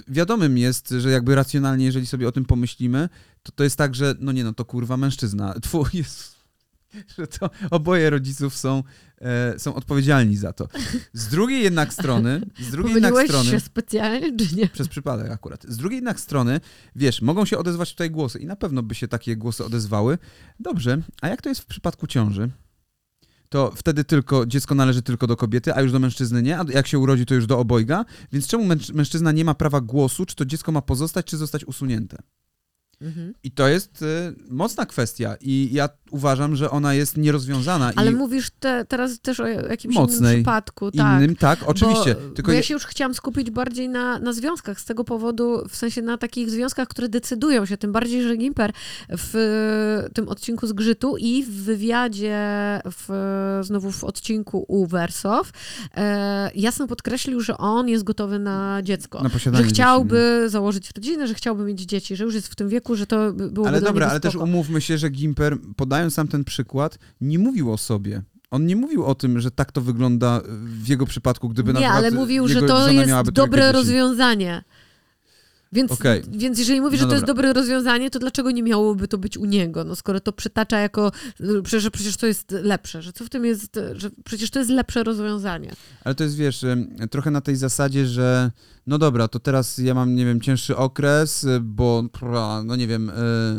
[0.08, 3.10] Wiadomym jest, że jakby racjonalnie, jeżeli sobie o tym pomyślimy,
[3.43, 5.54] to to jest tak, że no nie no, to kurwa mężczyzna.
[5.62, 6.34] Twój jest...
[7.17, 8.84] że to oboje rodziców są,
[9.21, 10.67] e, są odpowiedzialni za to.
[11.13, 14.67] Z drugiej jednak strony, z drugiej jednak strony, się specjalnie, czy nie?
[14.67, 16.60] przez przypadek akurat, z drugiej jednak strony,
[16.95, 20.17] wiesz, mogą się odezwać tutaj głosy i na pewno by się takie głosy odezwały.
[20.60, 22.49] Dobrze, a jak to jest w przypadku ciąży?
[23.54, 26.88] To wtedy tylko dziecko należy tylko do kobiety, a już do mężczyzny nie, a jak
[26.88, 28.06] się urodzi, to już do obojga.
[28.32, 31.66] Więc czemu męż- mężczyzna nie ma prawa głosu, czy to dziecko ma pozostać, czy zostać
[31.66, 32.18] usunięte?
[33.01, 33.34] Mhm.
[33.43, 34.06] I to jest y,
[34.49, 37.91] mocna kwestia i ja uważam, że ona jest nierozwiązana.
[37.95, 41.21] Ale mówisz te, teraz też o jakimś Mocnej, innym przypadku, tak.
[41.21, 42.15] innym, tak, oczywiście.
[42.15, 45.63] Bo, tylko bo ja się już chciałam skupić bardziej na, na związkach z tego powodu,
[45.69, 48.71] w sensie na takich związkach, które decydują się, tym bardziej, że Gimper
[49.10, 52.39] w tym odcinku z Grzytu i w wywiadzie
[52.86, 55.51] w, znowu w odcinku u Wersow
[55.97, 59.21] e, jasno podkreślił, że on jest gotowy na dziecko.
[59.23, 62.56] na posiadanie Że dzieci, chciałby założyć rodzinę, że chciałby mieć dzieci, że już jest w
[62.56, 66.13] tym wieku, że to by- byłoby Ale dobra, ale też umówmy się, że Gimper, podając
[66.13, 68.22] sam ten przykład, nie mówił o sobie.
[68.52, 71.86] On nie mówił o tym, że tak to wygląda w jego przypadku, gdyby na Nie,
[71.86, 74.63] przykład ale mówił, że to jest dobre rozwiązanie.
[75.74, 76.24] Więc, Okej.
[76.32, 79.38] więc jeżeli mówi, że No to jest dobre rozwiązanie, to dlaczego nie miałoby to być
[79.38, 79.84] u niego?
[79.84, 81.12] No skoro to przytacza jako,
[81.64, 85.04] że przecież to jest lepsze, że co w tym jest, że przecież to jest lepsze
[85.04, 85.72] rozwiązanie.
[86.04, 86.66] Ale to jest, wiesz,
[87.12, 88.52] trochę na tej zasadzie, że
[88.88, 92.04] no dobra, to teraz ja mam, nie wiem, cięższy okres, y, bo,
[92.66, 93.14] no nie wiem, y,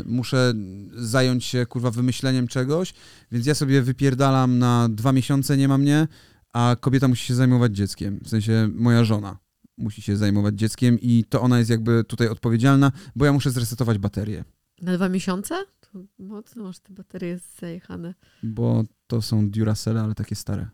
[0.05, 0.55] muszę
[0.97, 2.95] zająć się, kurwa, wymyśleniem czegoś,
[3.33, 6.09] więc ja sobie wypierdalam na dwa miesiące, nie ma mnie,
[6.53, 9.44] a kobieta musi się zajmować dzieckiem, w sensie moja żona
[9.77, 13.99] musi się zajmować dzieckiem i to ona jest jakby tutaj odpowiedzialna, bo ja muszę zresetować
[13.99, 14.45] baterię,
[14.83, 15.55] Na dwa miesiące?
[15.81, 18.15] To mocno masz te baterie zajechane.
[18.43, 20.69] bo to są Duracell, ale takie stare.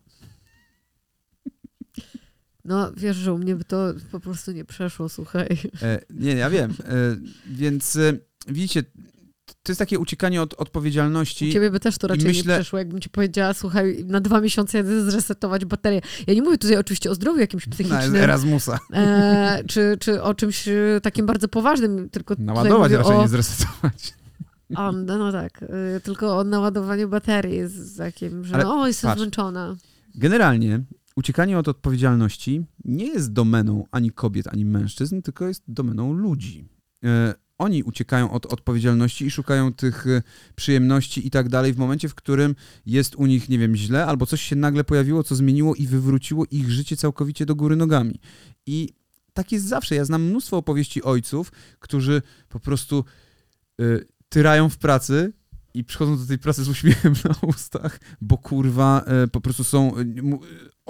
[2.64, 5.48] No wiesz, że u mnie by to po prostu nie przeszło, słuchaj.
[5.82, 6.70] E, nie, ja wiem.
[6.70, 8.12] E, więc e,
[8.48, 8.82] widzicie,
[9.70, 11.52] to jest takie uciekanie od U odpowiedzialności.
[11.52, 14.78] ciebie by też to raczej myślę- nie przeszło, jakbym ci powiedziała, słuchaj, na dwa miesiące
[14.78, 16.00] jadę zresetować baterię.
[16.26, 18.16] Ja nie mówię tutaj oczywiście o zdrowiu jakimś Na psychicznym.
[18.16, 18.78] Erasmusa.
[18.92, 24.14] e, czy, czy o czymś e, takim bardzo poważnym, tylko Naładować raczej, o, nie zresetować.
[24.76, 25.62] o, no, no tak,
[25.96, 29.20] e, tylko o naładowaniu baterii z takim, że Ale o, jestem patrz.
[29.20, 29.76] zmęczona.
[30.14, 30.80] Generalnie
[31.16, 36.68] uciekanie od odpowiedzialności nie jest domeną ani kobiet, ani mężczyzn, tylko jest domeną ludzi.
[37.04, 40.22] E, Oni uciekają od odpowiedzialności i szukają tych e,
[40.56, 42.54] przyjemności i tak dalej w momencie, w którym
[42.86, 46.44] jest u nich, nie wiem, źle, albo coś się nagle pojawiło, co zmieniło i wywróciło
[46.50, 48.20] ich życie całkowicie do góry nogami.
[48.66, 48.88] I
[49.32, 49.94] tak jest zawsze.
[49.94, 53.04] Ja znam mnóstwo opowieści ojców, którzy po prostu
[53.80, 55.32] y, tyrają w pracy
[55.74, 59.96] i przychodzą do tej pracy z uśmiechem na ustach, bo kurwa y, po prostu są
[59.96, 60.06] y, y,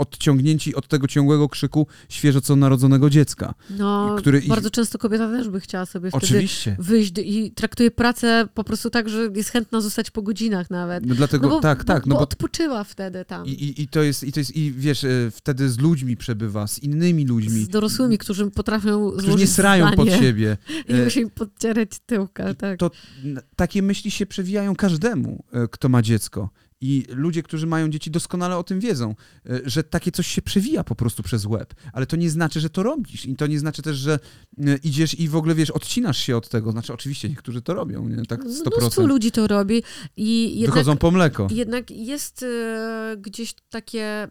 [0.00, 3.54] odciągnięci od tego ciągłego krzyku świeżo co narodzonego dziecka.
[3.78, 6.76] No, Który ich- bardzo często kobieta też by chciała sobie wtedy Oczywiście.
[6.78, 11.06] wyjść i traktuje pracę po prostu tak, że jest chętna zostać po godzinach nawet.
[11.06, 13.46] No dlatego, No bo, tak, tak, bo, no bo bo odpoczywa wtedy tam.
[13.46, 16.66] i, i, i to jest, i to jest, i wiesz, y, wtedy z ludźmi przebywa,
[16.66, 20.56] z innymi ludźmi, Z dorosłymi, którzy potrafią którzy nie srają zdanie pod siebie.
[20.88, 22.78] I E, musi im podcierać tyłka, tak.
[22.78, 22.90] to
[23.56, 26.50] takie myśli się przewijają każdemu, e, kto ma dziecko.
[26.82, 29.14] I ludzie, którzy mają dzieci, doskonale o tym wiedzą,
[29.50, 31.74] e, że takie coś się przewija po prostu przez łeb.
[31.92, 33.26] Ale to nie znaczy, że to robisz.
[33.26, 34.18] I to nie znaczy też, że
[34.58, 36.72] e, idziesz i w ogóle, wiesz, odcinasz się od tego.
[36.72, 38.26] Znaczy, oczywiście niektórzy to robią, nie?
[38.26, 39.06] Tak Mnóstwo 100%.
[39.06, 39.82] ludzi to robi
[40.16, 41.46] i jednak, Wychodzą po mleko.
[41.50, 44.28] jednak jest e, gdzieś takie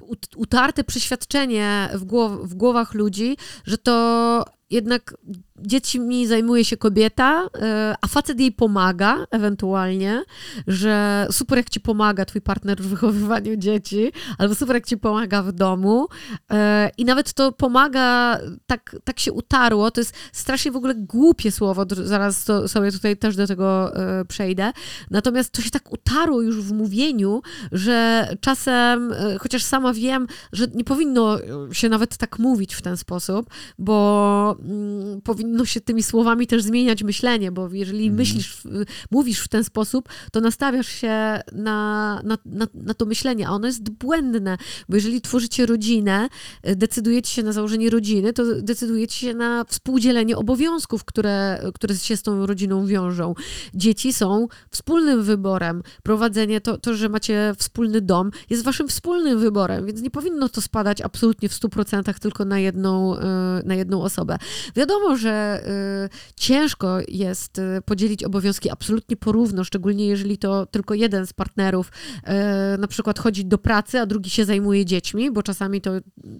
[0.00, 5.14] ut- utarte przeświadczenie w, głow- w głowach ludzi, że to jednak
[5.60, 10.24] dziećmi zajmuje się kobieta, e, a facet jej pomaga ewentualnie,
[10.66, 15.42] że super jak ci pomaga twój partner w wychowywaniu dzieci, albo super jak ci pomaga
[15.42, 16.06] w domu
[16.50, 21.52] e, i nawet to pomaga, tak, tak się utarło, to jest strasznie w ogóle głupie
[21.52, 24.72] słowo, zaraz to sobie tutaj też do tego e, przejdę,
[25.10, 30.84] natomiast to się tak utarło już w mówieniu, że czasem, chociaż sama wiem, że nie
[30.84, 31.38] powinno
[31.72, 37.02] się nawet tak mówić w ten sposób, bo mm, powinno się tymi słowami też zmieniać
[37.02, 38.16] myślenie, bo jeżeli Mhm.
[38.16, 38.62] myślisz,
[39.10, 43.66] mówisz w ten sposób, to nastawiasz się na, na, na, na to myślenie, a ono
[43.66, 46.28] jest błędne, bo jeżeli tworzycie rodzinę,
[46.68, 52.16] y, decydujecie się na założenie rodziny, to decydujecie się na współdzielenie obowiązków, które, które się
[52.16, 53.34] z tą rodziną wiążą.
[53.74, 55.82] Dzieci są wspólnym wyborem.
[56.02, 60.60] Prowadzenie, to, to, że macie wspólny dom, jest waszym wspólnym wyborem, więc nie powinno to
[60.60, 63.20] spadać absolutnie w 100% tylko na jedną, y,
[63.64, 64.38] na jedną osobę.
[64.76, 65.62] Wiadomo, że
[66.06, 71.88] y, ciężko jest y, podzielić obowiązki absolutnie porówno, szczególnie jeżeli to tylko jeden z partnerów
[71.88, 75.90] y, na przykład chodzi do pracy, a drugi się zajmuje dziećmi, bo czasami to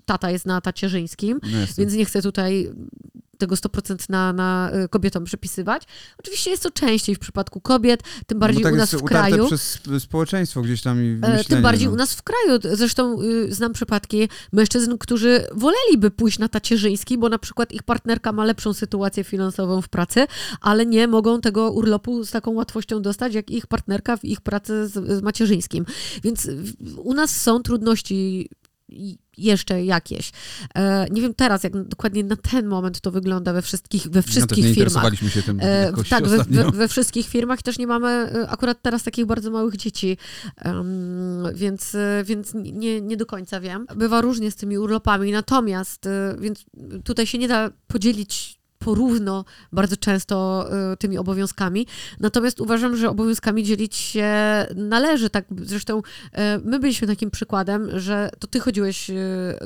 [0.05, 1.75] tata jest na tacierzyńskim, No jasne.
[1.85, 2.71] więc nie chcę tutaj
[3.38, 5.83] tego 100% na, na y, kobietom przypisywać.
[6.18, 9.46] Oczywiście jest to częściej w przypadku kobiet, tym bardziej no tak u nas w kraju.
[9.46, 11.92] przez społeczeństwo gdzieś tam i E, Tym bardziej no.
[11.92, 12.61] u nas w kraju.
[12.72, 18.33] Zresztą y, znam przypadki mężczyzn, którzy woleliby pójść na tacierzyński, bo na przykład ich partnerka
[18.33, 20.27] ma lepszą sytuację finansową w pracy,
[20.61, 24.88] ale nie mogą tego urlopu z taką łatwością dostać, jak ich partnerka w ich pracy
[24.88, 25.87] z, z macierzyńskim.
[26.22, 26.48] Więc
[26.96, 28.48] u nas są trudności
[29.38, 30.33] jeszcze jakieś.
[30.74, 34.22] E, nie wiem teraz, jak dokładnie na ten moment to wygląda we wszystkich, we no
[34.22, 35.14] wszystkich nie firmach.
[35.14, 38.83] się tym E, jakoś tak, we, we, we wszystkich firmach też nie mamy e, akurat
[38.83, 40.16] teraz takich bardzo małych dzieci,
[41.55, 43.87] więc, więc nie, nie do końca wiem.
[43.96, 46.64] Bywa różnie z tymi urlopami, natomiast więc
[47.05, 51.87] tutaj się nie da podzielić porówno bardzo często e, tymi obowiązkami.
[52.21, 54.29] Natomiast uważam, że obowiązkami dzielić się
[54.75, 55.31] należy.
[55.31, 59.14] Tak, zresztą e, my byliśmy takim przykładem, że to ty chodziłeś e,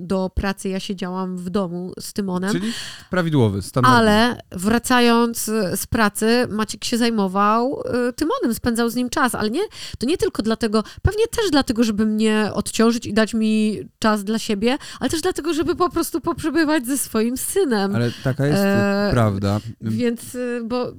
[0.00, 2.52] do pracy, ja siedziałam w domu z Tymonem.
[2.52, 2.72] Czyli
[3.10, 4.10] prawidłowy, standardowy.
[4.10, 9.50] Ale wracając y, z pracy, Maciek się zajmował y, Tymonem, spędzał z nim czas, ale
[9.50, 9.62] nie,
[9.98, 14.38] to nie tylko dlatego, pewnie też dlatego, żeby mnie odciążyć i dać mi czas dla
[14.38, 17.96] siebie, ale też dlatego, żeby po prostu poprzebywać ze swoim synem.
[17.96, 19.60] Ale taka jest E, prawda.
[19.80, 20.92] Więc, y, bo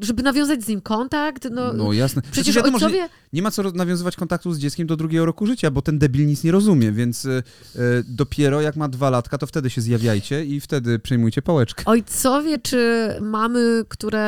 [0.00, 2.22] żeby nawiązać z nim kontakt, no, No jasne.
[2.32, 2.94] przecież Znaczy, ojcowie...
[2.94, 6.26] nie, nie ma co nawiązywać kontaktu z dzieckiem do drugiego roku życia, bo ten debil
[6.26, 7.42] nic nie rozumie, więc y,
[7.76, 11.84] y, dopiero jak ma dwa latka, to wtedy się zjawiajcie i wtedy przejmujcie pałeczkę.
[11.86, 14.22] Ojcowie czy mamy, które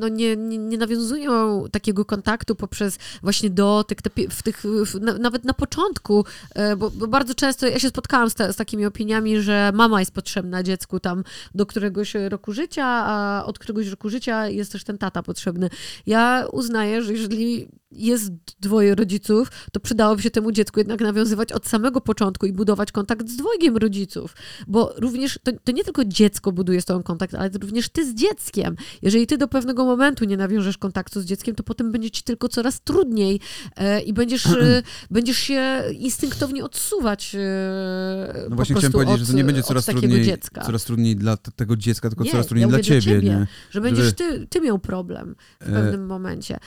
[0.00, 5.18] no nie, nie, nie nawiązują takiego kontaktu poprzez właśnie dotyk, te, w tych, w, na,
[5.18, 8.86] nawet na początku, e, bo, bo bardzo często ja się spotkałam z, ta, z takimi
[8.86, 14.10] opiniami, że mama jest potrzebna dziecku tam do któregoś roku życia, a od któregoś roku
[14.10, 15.70] życia jest też ten tata potrzebny.
[16.06, 21.66] Ja uznaję, że jeżeli jest dwoje rodziców, to przydałoby się temu dziecku jednak nawiązywać od
[21.66, 24.34] samego początku i budować kontakt z dwojgiem rodziców,
[24.66, 28.14] bo również to, to nie tylko dziecko buduje z tobą kontakt, ale również ty z
[28.14, 28.76] dzieckiem.
[29.02, 32.48] Jeżeli ty do pewnego momentu nie nawiążesz kontaktu z dzieckiem, to potem będzie ci tylko
[32.48, 33.40] coraz trudniej
[33.76, 39.20] e, i będziesz, e, będziesz się instynktownie odsuwać e, No po właśnie chciałem powiedzieć, od,
[39.20, 40.64] że to nie będzie coraz trudniej, dziecka.
[40.64, 43.28] coraz trudniej dla tego dziecka, tylko Nie, coraz trudniej ja dla mówię dla ciebie, ciebie.
[43.28, 43.46] nie?
[43.70, 46.58] Że będziesz ty, ty miał problem w E, pewnym momencie.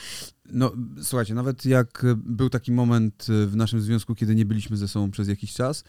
[0.51, 4.77] No, słuchajcie, nawet jak e, był taki moment e, w naszym związku, kiedy nie byliśmy
[4.77, 5.83] ze sobą przez jakiś czas,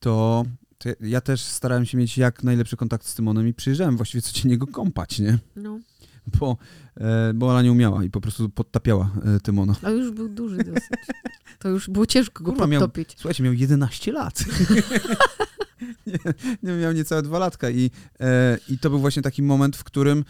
[0.00, 0.44] to,
[0.78, 4.58] to ja też starałem się mieć jak najlepszy kontakt z Tymonem i przyjeżdżałem właściwie codziennie
[4.58, 5.38] go kąpać, nie?
[5.56, 5.78] No,
[6.40, 6.56] Bo,
[6.96, 9.10] e, bo ona nie umiała i po prostu podtapiała
[9.42, 9.74] Tymona.
[9.82, 10.82] a już był duży dosyć.
[11.58, 13.14] To już było ciężko go Kurwa, miał- podtopić.
[13.16, 14.44] Słuchajcie, miał 11 lat.
[16.06, 16.18] nie,
[16.62, 20.24] nie, miał niecałe dwa latka i, e, i to był właśnie taki moment, w którym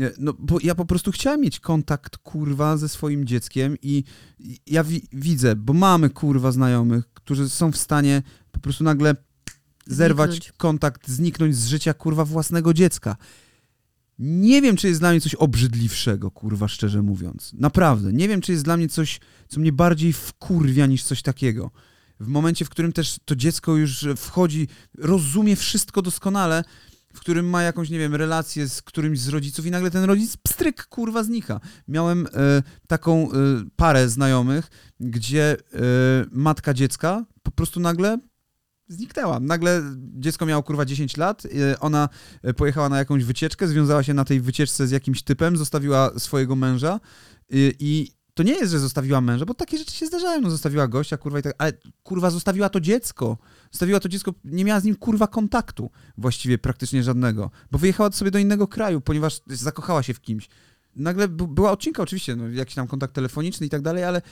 [0.00, 4.04] e, no, bo ja po prostu chciałem mieć kontakt, kurwa, ze swoim dzieckiem i,
[4.38, 9.14] i ja wi- widzę, bo mamy, kurwa, znajomych, którzy są w stanie po prostu nagle
[9.86, 10.52] zerwać Zniknąć.
[10.56, 13.16] kontakt, zniknąć z życia, kurwa, własnego dziecka.
[14.18, 17.52] Nie wiem, czy jest dla mnie coś obrzydliwszego, kurwa, szczerze mówiąc.
[17.52, 18.12] Naprawdę.
[18.12, 21.70] Nie wiem, czy jest dla mnie coś, co mnie bardziej wkurwia niż coś takiego.
[22.20, 26.64] W momencie, w którym też to dziecko już wchodzi, rozumie wszystko doskonale,
[27.14, 30.36] w którym ma jakąś, nie wiem, relację z którymś z rodziców i nagle ten rodzic
[30.36, 31.60] pstryk, kurwa, znika.
[31.88, 33.34] Miałem e, taką e,
[33.76, 34.68] parę znajomych,
[35.00, 35.56] gdzie e,
[36.30, 38.18] matka dziecka po prostu nagle
[38.88, 39.40] zniknęła.
[39.40, 41.42] Nagle dziecko miało kurwa 10 lat,
[41.80, 42.08] ona
[42.56, 47.00] pojechała na jakąś wycieczkę, związała się na tej wycieczce z jakimś typem, zostawiła swojego męża
[47.78, 51.16] i to nie jest, że zostawiła męża, bo takie rzeczy się zdarzają, no zostawiła gościa,
[51.16, 53.38] kurwa i tak, ale kurwa zostawiła to dziecko.
[53.70, 58.30] Zostawiła to dziecko, nie miała z nim kurwa kontaktu właściwie praktycznie żadnego, bo wyjechała sobie
[58.30, 60.48] do innego kraju, ponieważ zakochała się w kimś.
[60.96, 64.22] Nagle była odcinka oczywiście, no, jakiś tam kontakt telefoniczny i tak dalej, ale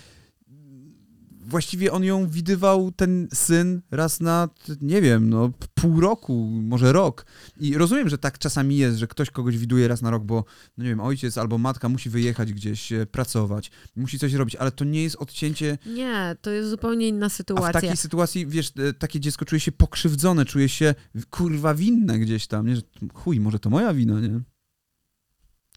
[1.52, 4.48] właściwie on ją widywał, ten syn, raz na,
[4.80, 7.26] nie wiem, no pół roku, może rok.
[7.60, 10.44] I rozumiem, że tak czasami jest, że ktoś kogoś widuje raz na rok, bo,
[10.78, 14.70] no nie wiem, ojciec albo matka musi wyjechać gdzieś, e, pracować, musi coś robić, ale
[14.72, 15.78] to nie jest odcięcie.
[15.86, 17.72] Nie, to jest zupełnie inna A w sytuacja.
[17.72, 20.94] takiej sytuacji, wiesz, e, takie dziecko czuje się pokrzywdzone, czuje się
[21.30, 22.76] kurwa winne gdzieś tam, nie?
[22.76, 22.82] Że,
[23.14, 24.40] chuj, może to moja wina, nie?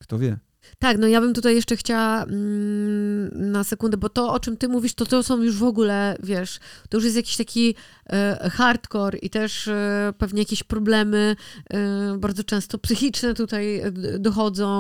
[0.02, 0.38] Kto wie.
[0.80, 4.68] Tak, no ja bym tutaj jeszcze chciała mm, na sekundę, bo to, o czym ty
[4.68, 7.76] mówisz, to to są już w ogóle, wiesz, to już jest jakiś taki
[8.10, 11.36] e, hardcore i też e, pewnie jakieś problemy
[11.74, 14.76] e, bardzo często psychiczne tutaj e, dochodzą,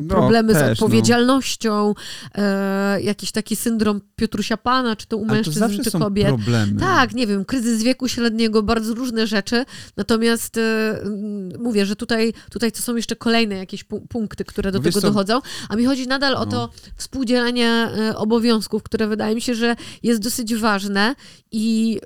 [0.00, 0.72] No, problemy też, z no.
[0.72, 1.94] odpowiedzialnością,
[2.34, 6.26] e, jakiś taki syndrom Piotrusia Pana, czy to u to mężczyzn, czy kobiet.
[6.28, 6.80] problemy.
[6.80, 9.64] Tak, nie wiem, kryzys wieku średniego, bardzo różne rzeczy.
[9.96, 10.60] Natomiast
[11.58, 15.05] mówię, że tutaj, tutaj to są jeszcze kolejne jakieś pu- punkty, które do wiesz tego?
[15.08, 15.40] Dochodzą.
[15.68, 16.46] A mi chodzi nadal o No.
[16.46, 21.14] to współdzielenie e, obowiązków, które wydaje mi się, że jest dosyć ważne
[21.52, 21.98] i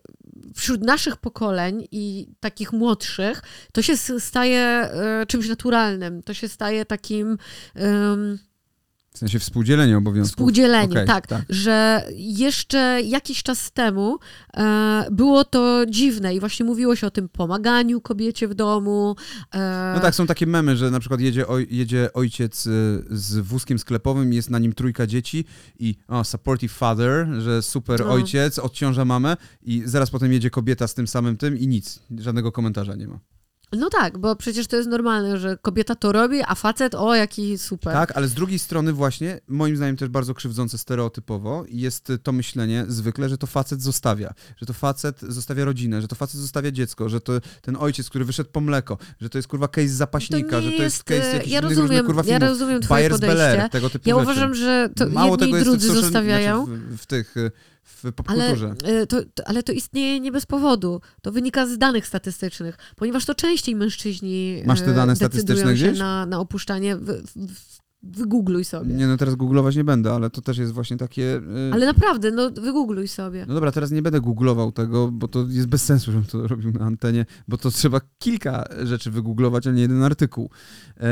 [0.55, 6.23] wśród naszych pokoleń i takich młodszych, to się staje e, czymś naturalnym.
[6.23, 7.39] To się staje takim.
[9.15, 10.37] W sensie współdzielenie obowiązków.
[10.37, 14.19] Współdzielenie, okay, tak, tak, Że jeszcze jakiś czas temu
[14.57, 19.17] e, było to dziwne i właśnie mówiło się o tym pomaganiu kobiecie w domu.
[19.55, 19.93] E...
[19.95, 22.71] No tak, są takie memy, że na przykład jedzie, oj, jedzie ojciec e,
[23.11, 25.45] z wózkiem sklepowym, jest na nim trójka dzieci
[25.79, 28.11] i o, supportive father, że super no.
[28.13, 32.53] ojciec, odciąża mamę i zaraz potem jedzie kobieta z tym samym tym i nic, żadnego
[32.53, 33.19] komentarza nie ma.
[33.73, 37.59] No tak, bo przecież to jest normalne, że kobieta to robi, a facet, o, jaki
[37.59, 37.93] super.
[37.93, 42.85] Tak, ale z drugiej strony właśnie, moim zdaniem też bardzo krzywdzące stereotypowo jest to myślenie
[42.89, 47.09] zwykle, że to facet zostawia, że to facet zostawia rodzinę, że to facet zostawia dziecko,
[47.09, 50.63] że to ten ojciec, który wyszedł po mleko, że to jest kurwa case zapaśnika, to
[50.63, 52.43] że to jest, case jakichś ja rozumiem, różnych kurwa filmów.
[52.43, 53.69] Ja rozumiem twoje Byers podejście.
[53.69, 54.25] tego typu ja rzeczy.
[54.25, 56.67] uważam, że to Mało jedni tego i drudzy zostawiają.
[56.67, 57.35] Znaczy w, w, tych
[57.83, 58.75] w popkulturze.
[58.85, 61.01] Ale to, ale to istnieje nie bez powodu.
[61.23, 66.27] To wynika z danych statystycznych, ponieważ to częściej mężczyźni Masz te dane statystyczne się na,
[66.27, 66.97] na opuszczanie.
[66.97, 68.95] W, w, Wygoogluj sobie.
[68.95, 71.23] Nie, no teraz googlować nie będę, ale to też jest właśnie takie...
[71.23, 71.71] Yy...
[71.73, 73.45] Ale naprawdę, no wygoogluj sobie.
[73.49, 76.73] No dobra, teraz nie będę googlował tego, bo to jest bez sensu, żebym to robił
[76.73, 80.51] na antenie, bo to trzeba kilka rzeczy wygooglować, a nie jeden artykuł.
[80.97, 81.07] Yy,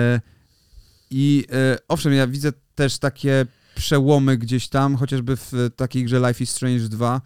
[1.11, 3.47] I yy, owszem, ja widzę też takie
[3.79, 7.21] przełomy gdzieś tam, chociażby w takiej grze Life is Strange 2,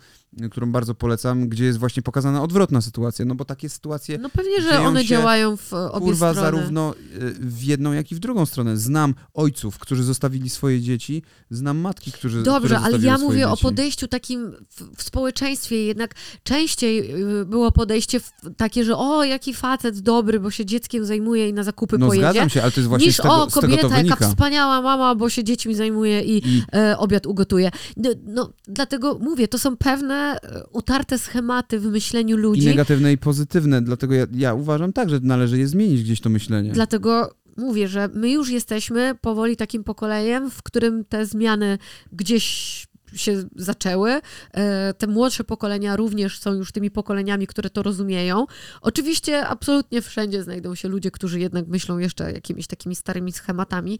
[0.50, 4.62] którą bardzo polecam, gdzie jest właśnie pokazana odwrotna sytuacja, no bo takie sytuacje No pewnie,
[4.62, 6.50] że one działają w obie kurwa, strony.
[6.50, 8.76] zarówno y, w jedną, jak i w drugą stronę.
[8.76, 13.52] Znam ojców, którzy zostawili swoje dzieci, znam matki, którzy Dobrze, ale ja mówię dzieci.
[13.52, 18.20] o podejściu takim w, w, społeczeństwie, jednak częściej y, było podejście
[18.56, 22.26] takie, że o, jaki facet dobry, bo się dzieckiem zajmuje i na zakupy no, pojedzie.
[22.26, 25.14] zgadzam się, ale to jest właśnie niż z tego, o, kobieta, z jaka wspaniała mama,
[25.14, 26.62] bo się dziećmi zajmuje i, I...
[26.74, 27.70] E, obiad ugotuje.
[27.96, 32.62] No, no, dlatego mówię, to są pewne E, utarte schematy w myśleniu ludzi.
[32.62, 33.82] I negatywne, i pozytywne.
[33.82, 36.72] Dlatego ja, ja uważam tak, że należy je zmienić gdzieś to myślenie.
[36.72, 41.78] Dlatego mówię, że my już jesteśmy powoli takim pokoleniem, w którym te zmiany
[42.12, 44.20] gdzieś się zaczęły.
[44.54, 48.46] E, te młodsze pokolenia również są już tymi pokoleniami, które to rozumieją.
[48.80, 53.98] Oczywiście absolutnie wszędzie znajdą się ludzie, którzy jednak myślą jeszcze jakimiś takimi starymi schematami.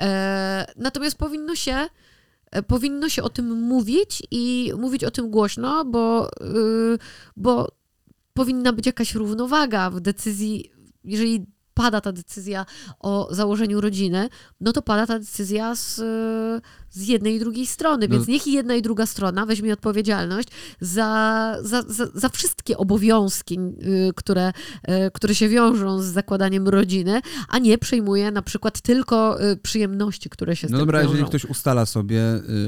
[0.00, 1.86] E, natomiast powinno się
[2.66, 6.98] powinno się o tym mówić i mówić o tym głośno, bo, yy,
[7.36, 7.68] bo
[8.34, 10.70] powinna być jakaś równowaga w decyzji,
[11.04, 12.66] jeżeli pada ta decyzja
[13.00, 14.28] o założeniu rodziny,
[14.60, 16.00] no to pada ta decyzja z,
[16.90, 18.08] z jednej i drugiej strony.
[18.08, 18.32] Więc no.
[18.32, 20.48] niech i jedna i druga strona weźmie odpowiedzialność
[20.80, 27.20] za, za, za, za wszystkie obowiązki, y, które, y, które się wiążą z zakładaniem rodziny,
[27.48, 31.12] a nie przejmuje na przykład tylko y, przyjemności, które się z no tym dobra, wiążą.
[31.12, 32.22] jeżeli ktoś ustala sobie,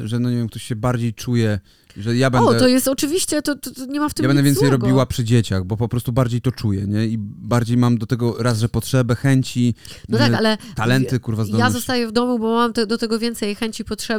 [0.04, 1.58] że no nie wiem, ktoś się bardziej czuje
[1.96, 4.28] że ja będę, o, to jest oczywiście, to, to, to nie ma w tym Ja
[4.28, 4.87] będę więcej złego.
[4.87, 7.06] robiła przy dzieciach, bo po prostu bardziej to czuję, nie?
[7.06, 9.74] I bardziej mam do tego raz, że potrzebę, chęci,
[10.08, 11.66] no tak, ale talenty, kurwa, zdolności.
[11.66, 14.12] Ja zostaję w domu, bo mam te, do tego więcej chęci, potrzeby,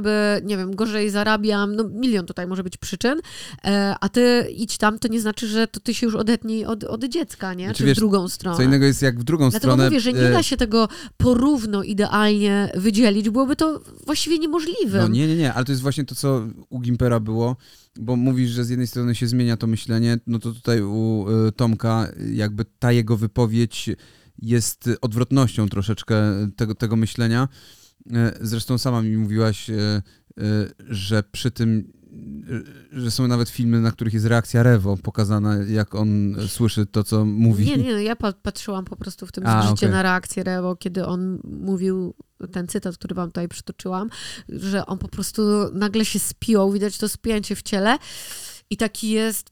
[0.44, 3.20] nie wiem, gorzej zarabiam, no milion tutaj może być przyczyn,
[3.66, 6.84] e, a ty idź tam, to nie znaczy, że to ty się już odetnij od,
[6.84, 7.66] od dziecka, nie?
[7.66, 8.58] Znaczy, Czy wiesz, w drugą stronę.
[8.58, 9.86] Co innego jest jak w drugą Dlatego stronę.
[9.90, 15.02] mówię, że nie e, da się tego porówno idealnie wydzielić, byłoby to właściwie niemożliwe.
[15.02, 17.56] No nie, nie, nie, ale to jest właśnie to, co u Gimpera było,
[18.00, 21.52] bo mówisz, że z jednej strony się zmienia to myślenie, no to tutaj u y,
[21.52, 23.90] Tomka jakby ta jego wypowiedź
[24.42, 26.16] jest odwrotnością troszeczkę
[26.56, 27.48] tego, tego myślenia.
[28.12, 30.02] E, zresztą sama mi mówiłaś, e, e,
[30.90, 31.94] że przy tym
[32.92, 37.26] że są nawet filmy, na których jest reakcja Rewo pokazana, jak on słyszy to, co
[37.26, 37.66] mówi.
[37.66, 39.90] Nie, nie, ja patrzyłam po prostu w tym A, okay.
[39.90, 42.14] na reakcję Rewo, kiedy on mówił
[42.52, 44.10] ten cytat, który wam tutaj przytoczyłam,
[44.50, 45.42] że on po prostu
[45.74, 47.98] nagle się spiął, widać to spięcie w ciele
[48.70, 49.52] i taki jest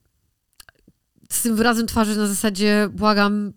[1.29, 3.53] z tym wyrazem twarzy na zasadzie błagam,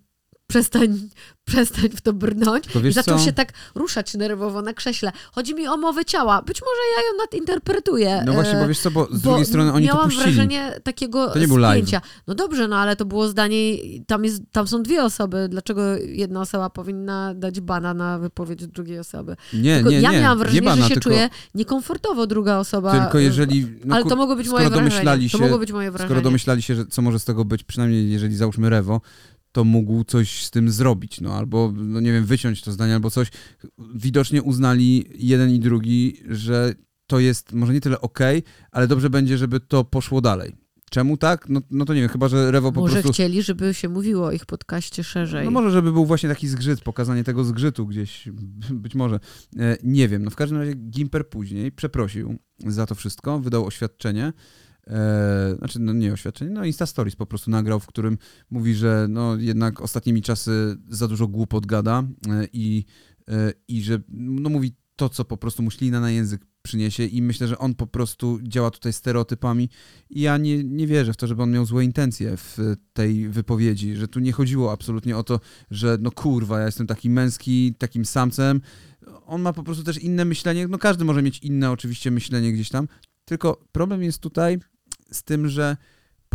[0.47, 1.09] przestań,
[1.45, 2.65] przestań w to brnąć.
[2.89, 3.25] I zaczął co?
[3.25, 5.11] się tak ruszać nerwowo na krześle.
[5.31, 6.41] Chodzi mi o mowę ciała.
[6.41, 8.23] Być może ja ją nadinterpretuję.
[8.25, 10.25] No właśnie, bo wiesz co, bo z bo drugiej strony oni miałam to puścili.
[10.25, 11.97] wrażenie takiego to nie był spięcia.
[11.97, 12.23] Live.
[12.27, 13.57] No dobrze, no ale to było zdanie,
[14.07, 15.47] tam, jest, tam są dwie osoby.
[15.49, 19.35] Dlaczego jedna osoba powinna dać bana na wypowiedź drugiej osoby?
[19.53, 21.09] Nie, tylko nie, Ja nie, miałam wrażenie, nie bana, że się tylko...
[21.09, 23.01] czuję niekomfortowo druga osoba.
[23.01, 23.67] Tylko jeżeli...
[23.85, 25.29] No, ale to mogło być moje wrażenie.
[25.29, 26.07] Się, to mogło być moje wrażenie.
[26.07, 29.01] Skoro domyślali się, że co może z tego być, przynajmniej jeżeli załóżmy Rewo,
[29.55, 33.09] to mógł coś z tym zrobić, no albo, no nie wiem, wyciąć to zdanie albo
[33.09, 33.27] coś.
[33.95, 36.73] Widocznie uznali jeden i drugi, że
[37.07, 38.19] to jest może nie tyle ok,
[38.71, 40.55] ale dobrze będzie, żeby to poszło dalej.
[40.89, 41.49] Czemu tak?
[41.49, 43.07] No, no to nie wiem, chyba, że Rewo po może prostu...
[43.07, 45.45] Może chcieli, żeby się mówiło o ich podcaście szerzej.
[45.45, 48.29] No może, żeby był właśnie taki zgrzyt, pokazanie tego zgrzytu gdzieś,
[48.83, 49.19] być może.
[49.57, 54.33] E, nie wiem, no w każdym razie Gimper później przeprosił za to wszystko, wydał oświadczenie,
[54.87, 58.17] e, znaczy no nie oświadczenie, no Insta Stories po prostu nagrał, w którym
[58.49, 62.85] mówi, że no jednak ostatnimi czasy za dużo głupot gada e, i,
[63.27, 67.21] e, i że no mówi to, co po prostu mu ślina na język przyniesie i
[67.21, 69.69] myślę, że on po prostu działa tutaj stereotypami
[70.09, 73.95] i ja nie, nie wierzę w to, żeby on miał złe intencje w tej wypowiedzi,
[73.95, 75.39] że tu nie chodziło absolutnie o to,
[75.71, 78.61] że no kurwa, ja jestem taki męski, takim samcem.
[79.25, 82.69] On ma po prostu też inne myślenie, no każdy może mieć inne oczywiście myślenie gdzieś
[82.69, 82.87] tam,
[83.25, 84.59] tylko problem jest tutaj
[85.15, 85.77] z tym, że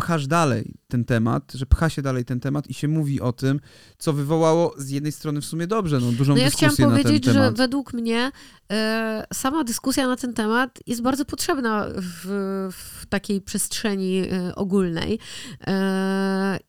[0.01, 3.59] pchasz dalej ten temat, że pcha się dalej ten temat i się mówi o tym,
[3.97, 6.97] co wywołało z jednej strony w sumie dobrze, no dużą no ja dyskusję chciałam na
[6.97, 7.43] ten powiedzieć, temat.
[7.43, 8.31] że według mnie
[8.71, 12.27] e, sama dyskusja na ten temat jest bardzo potrzebna w,
[12.71, 15.19] w takiej przestrzeni e, ogólnej.
[15.67, 16.59] E,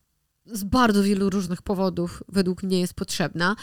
[0.45, 3.55] z bardzo wielu różnych powodów według mnie jest potrzebna.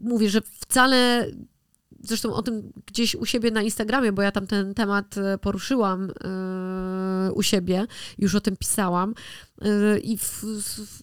[0.00, 1.26] Mówię, że wcale
[2.00, 6.10] zresztą o tym gdzieś u siebie na Instagramie, bo ja tam ten temat poruszyłam
[7.32, 7.86] u siebie,
[8.18, 9.14] już o tym pisałam.
[9.62, 10.44] Yy, I w,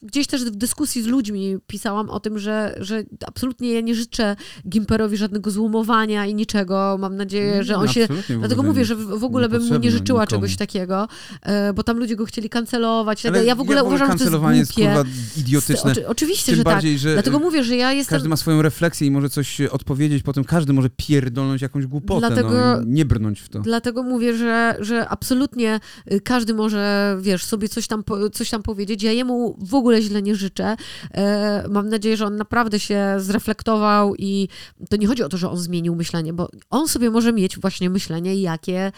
[0.04, 4.36] gdzieś też w dyskusji z ludźmi pisałam o tym, że, że absolutnie ja nie życzę
[4.70, 6.98] Gimperowi żadnego złomowania i niczego.
[7.00, 8.08] Mam nadzieję, że on się.
[8.40, 10.42] Dlatego mówię, że w ogóle bym mu nie życzyła nikomu.
[10.42, 11.08] czegoś takiego,
[11.46, 13.26] yy, bo tam ludzie go chcieli kancelować.
[13.26, 14.94] Ale ja w ogóle ja uważam, że to jest kancelowanie jest głupie.
[14.94, 15.92] kurwa idiotyczne.
[15.92, 17.02] Oczy, oczywiście, Tym że bardziej, tak.
[17.02, 18.16] że Dlatego mówię, że ja jestem.
[18.16, 22.50] każdy ma swoją refleksję i może coś odpowiedzieć, potem każdy może pierdolnąć jakąś głupotę, Dlatego-
[22.50, 23.60] no, nie brnąć w to.
[23.60, 25.80] Dlatego mówię, że, że absolutnie
[26.12, 29.04] y, każdy może, wiesz, sobie coś tam, po- coś tam powiedzieć.
[29.04, 30.76] Ja jemu w ogóle źle nie życzę.
[31.14, 34.48] E, Mam nadzieję, że on naprawdę się zreflektował i
[34.90, 37.90] to nie chodzi o to, że on zmienił myślenie, bo on sobie może mieć właśnie
[37.90, 38.92] myślenie, jakie,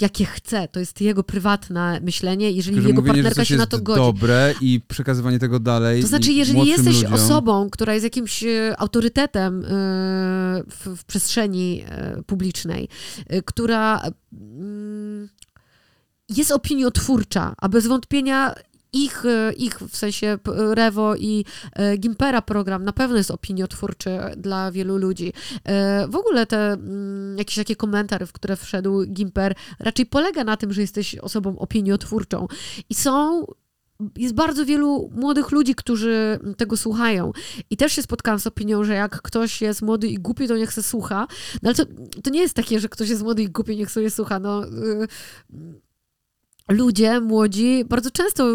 [0.00, 0.68] jakie chce.
[0.68, 2.50] To jest jego prywatne myślenie.
[2.50, 6.02] Jeżeli jego mówienie, partnerka się na to godzi, dobre i przekazywanie tego dalej.
[6.02, 9.68] to znaczy, jeżeli jesteś ludziom, osobą, która jest jakimś e, autorytetem e,
[10.70, 11.84] w, w przestrzeni
[12.26, 12.88] publicznej,
[13.44, 14.02] która
[14.32, 15.28] mm,
[16.28, 18.54] jest opiniotwórcza, a bez wątpienia
[19.04, 20.38] ich, e, ich w sensie
[20.74, 25.32] Rewo i e, Gimpera program na pewno jest opiniotwórczy dla wielu ludzi.
[25.64, 30.56] E, W ogóle te mm, jakieś takie komentarze, w które wszedł Gimper, raczej polega na
[30.56, 32.46] tym, że jesteś osobą opiniotwórczą.
[32.90, 33.46] I są
[34.16, 37.32] jest bardzo wielu młodych ludzi, którzy tego słuchają.
[37.70, 40.72] I też się spotkałam z opinią, że jak ktoś jest młody i głupi, to niech
[40.72, 41.26] se słucha.
[41.62, 41.84] No ale to,
[42.22, 44.38] to nie jest takie, że ktoś jest młody i głupi, niech sobie słucha.
[44.38, 45.08] No, y,
[46.68, 48.48] ludzie młodzi bardzo często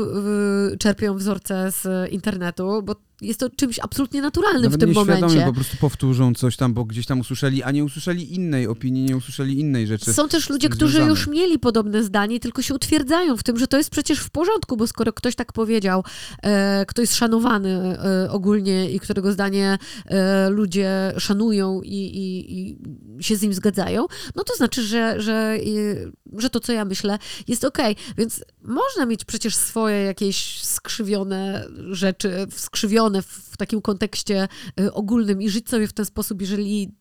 [0.73, 5.45] y, czerpią wzorce z internetu, bo jest to czymś absolutnie naturalnym Nawet w tym momencie.
[5.45, 9.17] po prostu powtórzą coś tam, bo gdzieś tam usłyszeli, a nie usłyszeli innej opinii, nie
[9.17, 10.13] usłyszeli innej rzeczy.
[10.13, 11.09] Są też ludzie, którzy związane.
[11.09, 14.77] już mieli podobne zdanie, tylko się utwierdzają w tym, że to jest przecież w porządku,
[14.77, 16.03] bo skoro ktoś tak powiedział,
[16.43, 22.77] e, kto jest szanowany e, ogólnie i którego zdanie e, ludzie szanują i, i, i
[23.23, 24.05] się z nim zgadzają,
[24.35, 27.95] no to znaczy, że, że, e, że to, co ja myślę, jest okej.
[28.17, 34.47] Więc można mieć przecież swoje jakieś skrzywione rzeczy, skrzywione w, takim kontekście
[34.79, 36.91] e, ogólnym i żyć sobie w ten sposób, jeżeli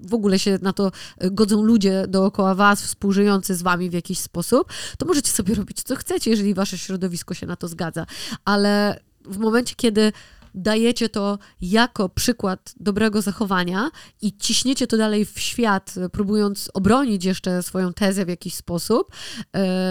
[0.00, 4.18] w ogóle się na to e, godzą ludzie dookoła was, współżyjący z wami w jakiś
[4.18, 8.06] sposób, to możecie sobie robić co chcecie, jeżeli wasze środowisko się na to zgadza.
[8.44, 10.12] Ale w momencie, kiedy
[10.54, 13.90] dajecie to jako przykład dobrego zachowania
[14.22, 19.12] i ciśniecie to dalej w świat, e, próbując obronić jeszcze swoją tezę w jakiś sposób,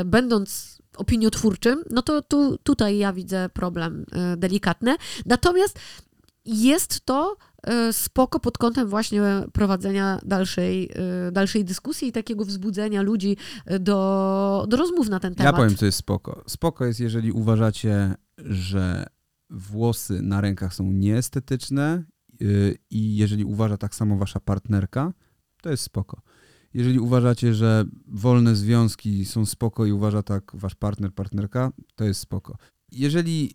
[0.05, 4.95] będąc opiniotwórczym, no to tu, tutaj ja widzę problem e, delikatny.
[5.25, 5.79] Natomiast
[6.45, 9.21] jest to e, spoko pod kątem właśnie
[9.53, 10.89] prowadzenia dalszej,
[11.27, 13.37] e, dalszej dyskusji i takiego wzbudzenia ludzi
[13.79, 15.55] do, do rozmów na ten Ja temat.
[15.55, 16.43] powiem, co jest spoko.
[16.47, 19.05] Spoko jest, jeżeli uważacie, że
[19.49, 22.03] włosy na rękach są nieestetyczne
[22.89, 25.13] i jeżeli uważa tak samo wasza partnerka,
[25.61, 26.21] to jest spoko.
[26.75, 32.19] Jeżeli uważacie, że wolne związki są spoko i uważa tak wasz partner, partnerka, to jest
[32.19, 32.57] spoko.
[32.91, 33.51] Jeżeli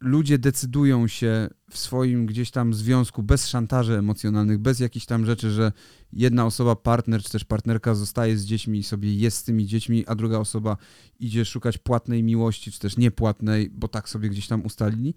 [0.00, 5.50] ludzie decydują się w swoim gdzieś tam związku bez szantaży emocjonalnych, bez jakichś tam rzeczy,
[5.50, 5.72] że
[6.12, 10.06] jedna osoba, partner czy też partnerka zostaje z dziećmi i sobie jest z tymi dziećmi,
[10.06, 10.76] a druga osoba
[11.18, 15.14] idzie szukać płatnej miłości, czy też niepłatnej, bo tak sobie gdzieś tam ustalili,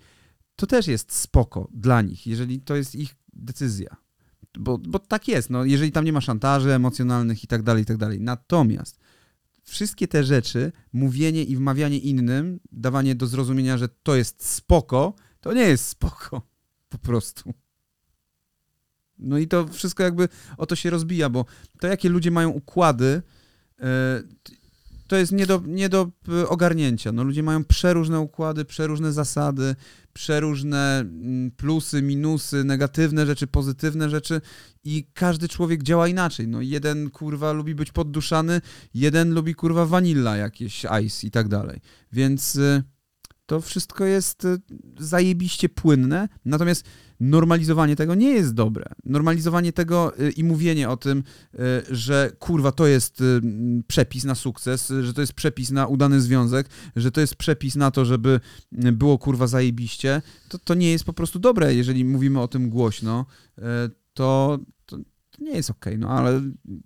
[0.56, 4.09] to też jest spoko dla nich, jeżeli to jest ich decyzja.
[4.58, 7.86] Bo, bo tak jest, no, jeżeli tam nie ma szantaży emocjonalnych i tak dalej, i
[7.86, 8.20] tak dalej.
[8.22, 9.00] Natomiast
[9.64, 15.54] wszystkie te rzeczy, mówienie i wmawianie innym, dawanie do zrozumienia, że to jest spoko, to
[15.54, 16.42] nie jest spoko.
[16.90, 17.54] Po prostu.
[19.20, 21.46] No i to wszystko jakby o to się rozbija, bo
[21.80, 23.22] to jakie ludzie mają układy,
[23.80, 24.24] e,
[25.08, 27.12] to jest nie do, nie do e, ogarnięcia.
[27.12, 29.76] No ludzie mają przeróżne układy, przeróżne zasady,
[30.20, 34.42] przeróżne mm, plusy, minusy, negatywne rzeczy, pozytywne rzeczy
[34.84, 36.48] i każdy człowiek działa inaczej.
[36.48, 38.62] No jeden kurwa lubi być podduszany,
[38.94, 41.80] jeden lubi kurwa vanilla jakieś ice i tak dalej.
[42.12, 42.84] Więc y,
[43.50, 44.58] to wszystko jest y,
[45.00, 46.86] zajebiście płynne, natomiast
[47.20, 48.86] normalizowanie tego nie jest dobre.
[49.06, 51.24] Normalizowanie tego y, i mówienie o tym,
[51.54, 51.60] y,
[51.96, 53.24] że kurwa to jest
[53.88, 57.92] przepis na sukces, że to jest przepis na udany związek, że to jest przepis na
[57.92, 58.40] to, żeby
[58.72, 63.26] było kurwa zajebiście, to, to nie jest po prostu dobre, jeżeli mówimy o tym głośno,
[64.14, 64.98] to, to,
[65.40, 66.42] nie jest okej, okay, no ale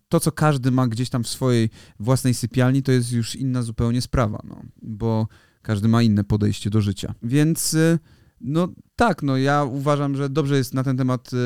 [0.09, 4.01] to, co każdy ma gdzieś tam w swojej własnej sypialni, to jest już inna zupełnie
[4.01, 5.27] sprawa, no, bo
[5.63, 7.13] każdy ma inne podejście do życia.
[7.23, 7.99] Więc y,
[8.41, 11.37] no tak, no ja uważam, że dobrze jest na ten temat y,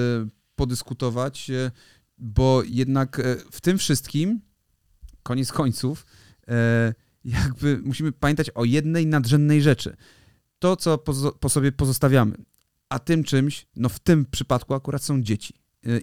[0.55, 1.71] podyskutować, y,
[2.17, 4.41] bo jednak w tym wszystkim,
[5.23, 6.05] koniec końców,
[7.23, 9.95] jakby musimy pamiętać o jednej nadrzędnej rzeczy.
[10.59, 10.97] To, co
[11.39, 12.35] po sobie pozostawiamy.
[12.89, 15.53] A tym czymś, no w tym przypadku akurat są dzieci.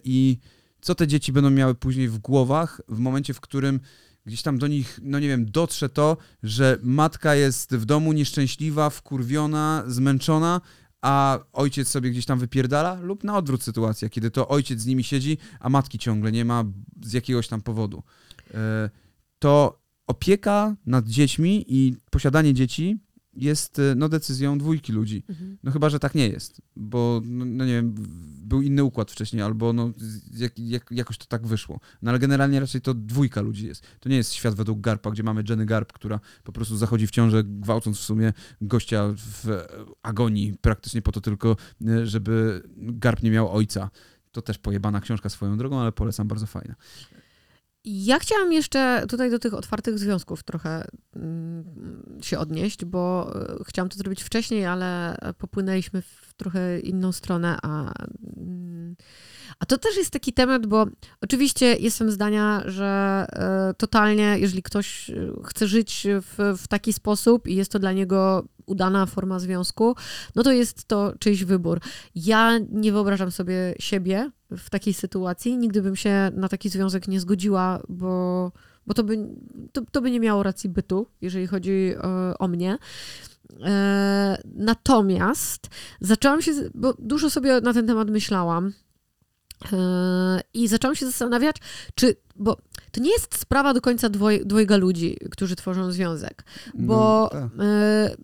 [0.04, 0.38] I
[0.80, 3.80] co te dzieci będą miały później w głowach, w momencie, w którym
[4.26, 8.90] gdzieś tam do nich, no nie wiem, dotrze to, że matka jest w domu nieszczęśliwa,
[8.90, 10.60] wkurwiona, zmęczona,
[11.02, 15.04] a ojciec sobie gdzieś tam wypierdala, lub na odwrót sytuacja, kiedy to ojciec z nimi
[15.04, 16.64] siedzi, a matki ciągle nie ma
[17.02, 18.02] z jakiegoś tam powodu.
[18.54, 18.90] E,
[19.38, 22.98] to opieka nad dziećmi i posiadanie dzieci
[23.36, 25.24] jest e, no, decyzją dwójki ludzi.
[25.28, 25.58] Mhm.
[25.62, 27.94] No chyba, że tak nie jest, bo no, no, nie wiem,
[28.44, 29.92] był inny układ wcześniej, albo no,
[30.32, 31.80] jak, jak, jakoś to tak wyszło.
[32.02, 33.86] No ale generalnie raczej to dwójka ludzi jest.
[34.00, 37.10] To nie jest świat według Garpa, gdzie mamy Jenny Garp, która po prostu zachodzi w
[37.10, 39.64] ciążę, gwałcąc w sumie gościa w
[40.02, 41.56] agonii, praktycznie po to tylko,
[41.86, 43.90] e, żeby Garp nie miał ojca.
[44.32, 46.74] To też pojebana książka swoją drogą, ale polecam, bardzo fajna.
[47.84, 50.84] Ja chciałam jeszcze tutaj do tych otwartych związków trochę
[51.16, 51.64] mm,
[52.22, 57.92] się odnieść, bo e, chciałam to zrobić wcześniej, ale popłynęliśmy w trochę inną stronę, a,
[58.36, 58.96] mm,
[59.58, 60.86] a to też jest taki temat, bo
[61.20, 65.14] oczywiście jestem zdania, że e, totalnie, jeżeli ktoś e,
[65.44, 69.96] chce żyć w, w taki sposób i jest to dla niego udana forma związku,
[70.34, 71.80] no to jest to czyjś wybór.
[72.14, 75.56] Ja nie wyobrażam sobie siebie w takiej sytuacji.
[75.56, 78.52] Nigdy bym się na taki związek nie zgodziła, bo,
[78.86, 79.18] bo to, by,
[79.72, 82.78] to, to by nie miało racji bytu, jeżeli chodzi o, e, o mnie.
[83.62, 85.68] E, natomiast
[86.00, 88.72] zaczęłam się, bo dużo sobie na ten temat myślałam.
[89.72, 91.56] E, I zaczęłam się zastanawiać,
[91.94, 92.56] czy, bo
[92.92, 96.44] to nie jest sprawa do końca dwoj, dwojga ludzi, którzy tworzą związek,
[96.74, 97.50] bo no, tak.
[97.60, 98.16] e,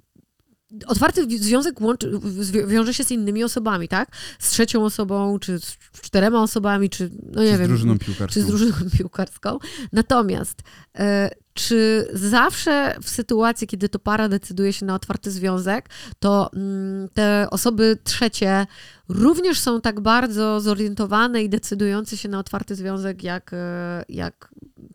[0.86, 2.20] otwarty związek łączy,
[2.66, 4.12] wiąże się z innymi osobami, tak?
[4.38, 7.66] Z trzecią osobą, czy z czterema osobami, czy no nie czy wiem.
[7.66, 8.34] Z drużyną piłkarską.
[8.34, 9.58] Czy z drużyną piłkarską.
[9.92, 10.62] Natomiast
[10.98, 17.08] e, czy zawsze w sytuacji, kiedy to para decyduje się na otwarty związek, to mm,
[17.14, 18.66] te osoby trzecie
[19.08, 24.49] również są tak bardzo zorientowane i decydujące się na otwarty związek, jak, e, jak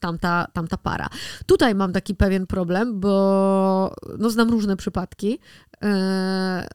[0.05, 1.07] tamta, tamta para.
[1.45, 5.39] Tutaj mam taki pewien problem, bo no, znam różne przypadki
[5.83, 6.67] e,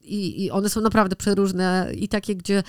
[0.00, 2.62] i, i one są naprawdę przeróżne i takie, gdzie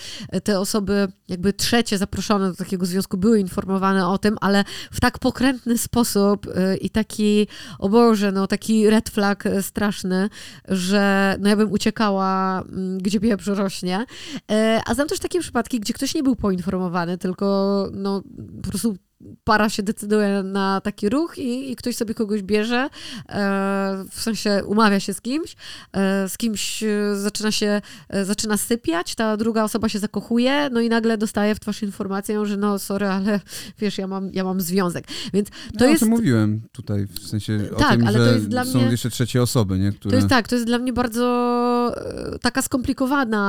[0.44, 5.20] te osoby jakby trzecie zaproszone do takiego związku były informowane o tym, ale w tak
[5.20, 7.48] pokrętny sposób e, i taki,
[7.80, 10.30] o Boże, no taki red flag straszny,
[10.68, 14.06] że no ja bym uciekała, mm, gdzie pieprz rośnie.
[14.52, 18.24] E, a znam też takie przypadki, gdzie ktoś nie był poinformowany, tylko no
[18.64, 18.96] po prostu
[19.44, 22.90] para się decyduje na taki ruch i, i ktoś sobie kogoś bierze,
[23.30, 25.56] e, w sensie umawia się z kimś,
[25.94, 27.82] e, z kimś e, zaczyna się,
[28.24, 32.58] zaczyna sypiać, ta druga osoba się zakochuje, no i nagle dostaje w twarz informację, że
[32.58, 33.40] no sorry, ale
[33.80, 35.08] wiesz, ja mam, ja mam związek.
[35.34, 36.04] Więc to ja jest...
[36.04, 38.92] o tym mówiłem tutaj, w sensie o tak, tym, że są mnie...
[38.92, 39.92] jeszcze trzecie osoby, nie?
[39.92, 40.12] Które...
[40.12, 41.24] To jest tak, to jest dla mnie bardzo
[42.42, 43.44] taka skomplikowana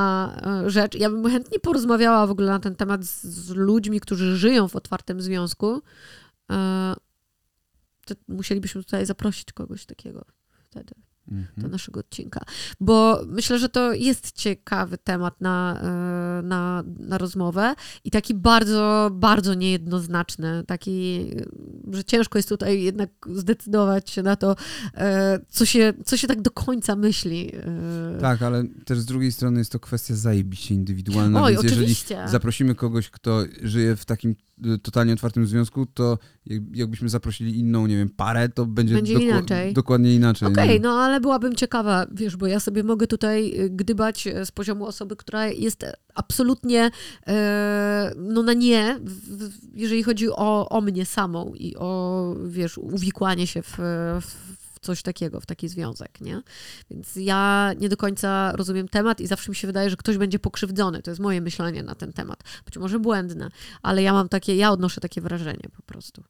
[0.67, 0.95] rzecz.
[0.95, 4.75] Ja bym chętnie porozmawiała w ogóle na ten temat z, z ludźmi, którzy żyją w
[4.75, 5.64] otwartym związku,
[6.51, 6.93] E,
[8.05, 10.25] to musielibyśmy tutaj zaprosić kogoś takiego
[10.63, 10.95] wtedy.
[11.57, 12.41] Do naszego odcinka.
[12.79, 19.09] Bo myślę, że to jest ciekawy temat na, e, na, na rozmowę i taki bardzo,
[19.13, 21.25] bardzo niejednoznaczny, taki,
[21.91, 24.55] że ciężko jest tutaj jednak zdecydować się na to,
[24.93, 27.51] e, co się, co się tak do końca myśli.
[28.21, 32.13] Tak, ale też z drugiej strony jest to kwestia zajebiście indywidualna, Oj, więc oczywiście.
[32.13, 34.35] jeżeli zaprosimy kogoś, kto żyje w takim
[34.81, 36.17] totalnie otwartym związku, to
[36.73, 39.73] jakbyśmy zaprosili inną, nie wiem, parę, to będzie, będzie doku inaczej.
[39.73, 40.47] dokładnie inaczej.
[40.47, 44.45] Okej, okay, no ale byłabym ciekawa, wiesz, bo ja sobie mogę tutaj y, gdybać y,
[44.45, 45.85] z poziomu osoby, która jest
[46.15, 46.91] absolutnie
[47.27, 48.99] e, no na nie,
[49.73, 53.77] jeżeli chodzi o, o mnie samą i o, wiesz, uwikłanie się w,
[54.21, 56.41] w coś takiego, w taki związek, nie?
[56.91, 60.39] Więc ja nie do końca rozumiem temat i zawsze mi się wydaje, że ktoś będzie
[60.39, 61.01] pokrzywdzony.
[61.01, 62.43] To jest moje myślenie na ten temat.
[62.65, 63.49] Być może błędne,
[63.81, 66.23] ale ja mam takie, ja odnoszę takie wrażenie po prostu.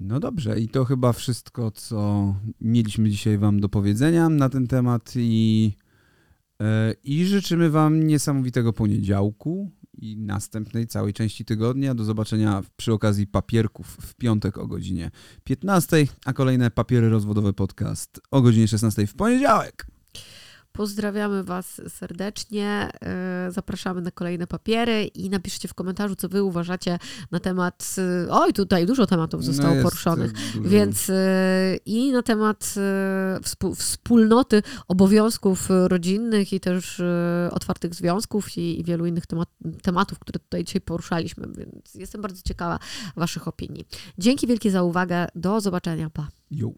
[0.00, 5.12] No dobrze, i to chyba wszystko, co mieliśmy dzisiaj Wam do powiedzenia na ten temat
[5.16, 5.72] i,
[6.62, 11.94] e, i życzymy Wam niesamowitego poniedziałku i następnej całej części tygodnia.
[11.94, 15.10] Do zobaczenia przy okazji papierków w piątek o godzinie
[15.44, 19.86] 15, a kolejne papiery rozwodowe podcast o godzinie 16 w poniedziałek.
[20.72, 22.88] Pozdrawiamy Was serdecznie.
[23.02, 26.98] e, Zapraszamy na kolejne papiery i napiszcie w komentarzu, co Wy uważacie
[27.30, 27.94] na temat.
[27.98, 30.32] e, Oj, tutaj dużo tematów zostało No poruszonych.
[30.54, 30.68] dużo.
[30.70, 32.74] Więc e, i na temat
[33.76, 37.02] wspólnoty obowiązków rodzinnych i też
[37.50, 39.48] otwartych związków i, i wielu innych temat,
[39.82, 41.46] tematów, które tutaj dzisiaj poruszaliśmy.
[41.56, 42.78] Więc jestem bardzo ciekawa
[43.16, 43.84] Waszych opinii.
[44.18, 45.26] Dzięki wielkie za uwagę.
[45.34, 46.10] Do zobaczenia.
[46.10, 46.28] Pa.
[46.50, 46.70] Jo.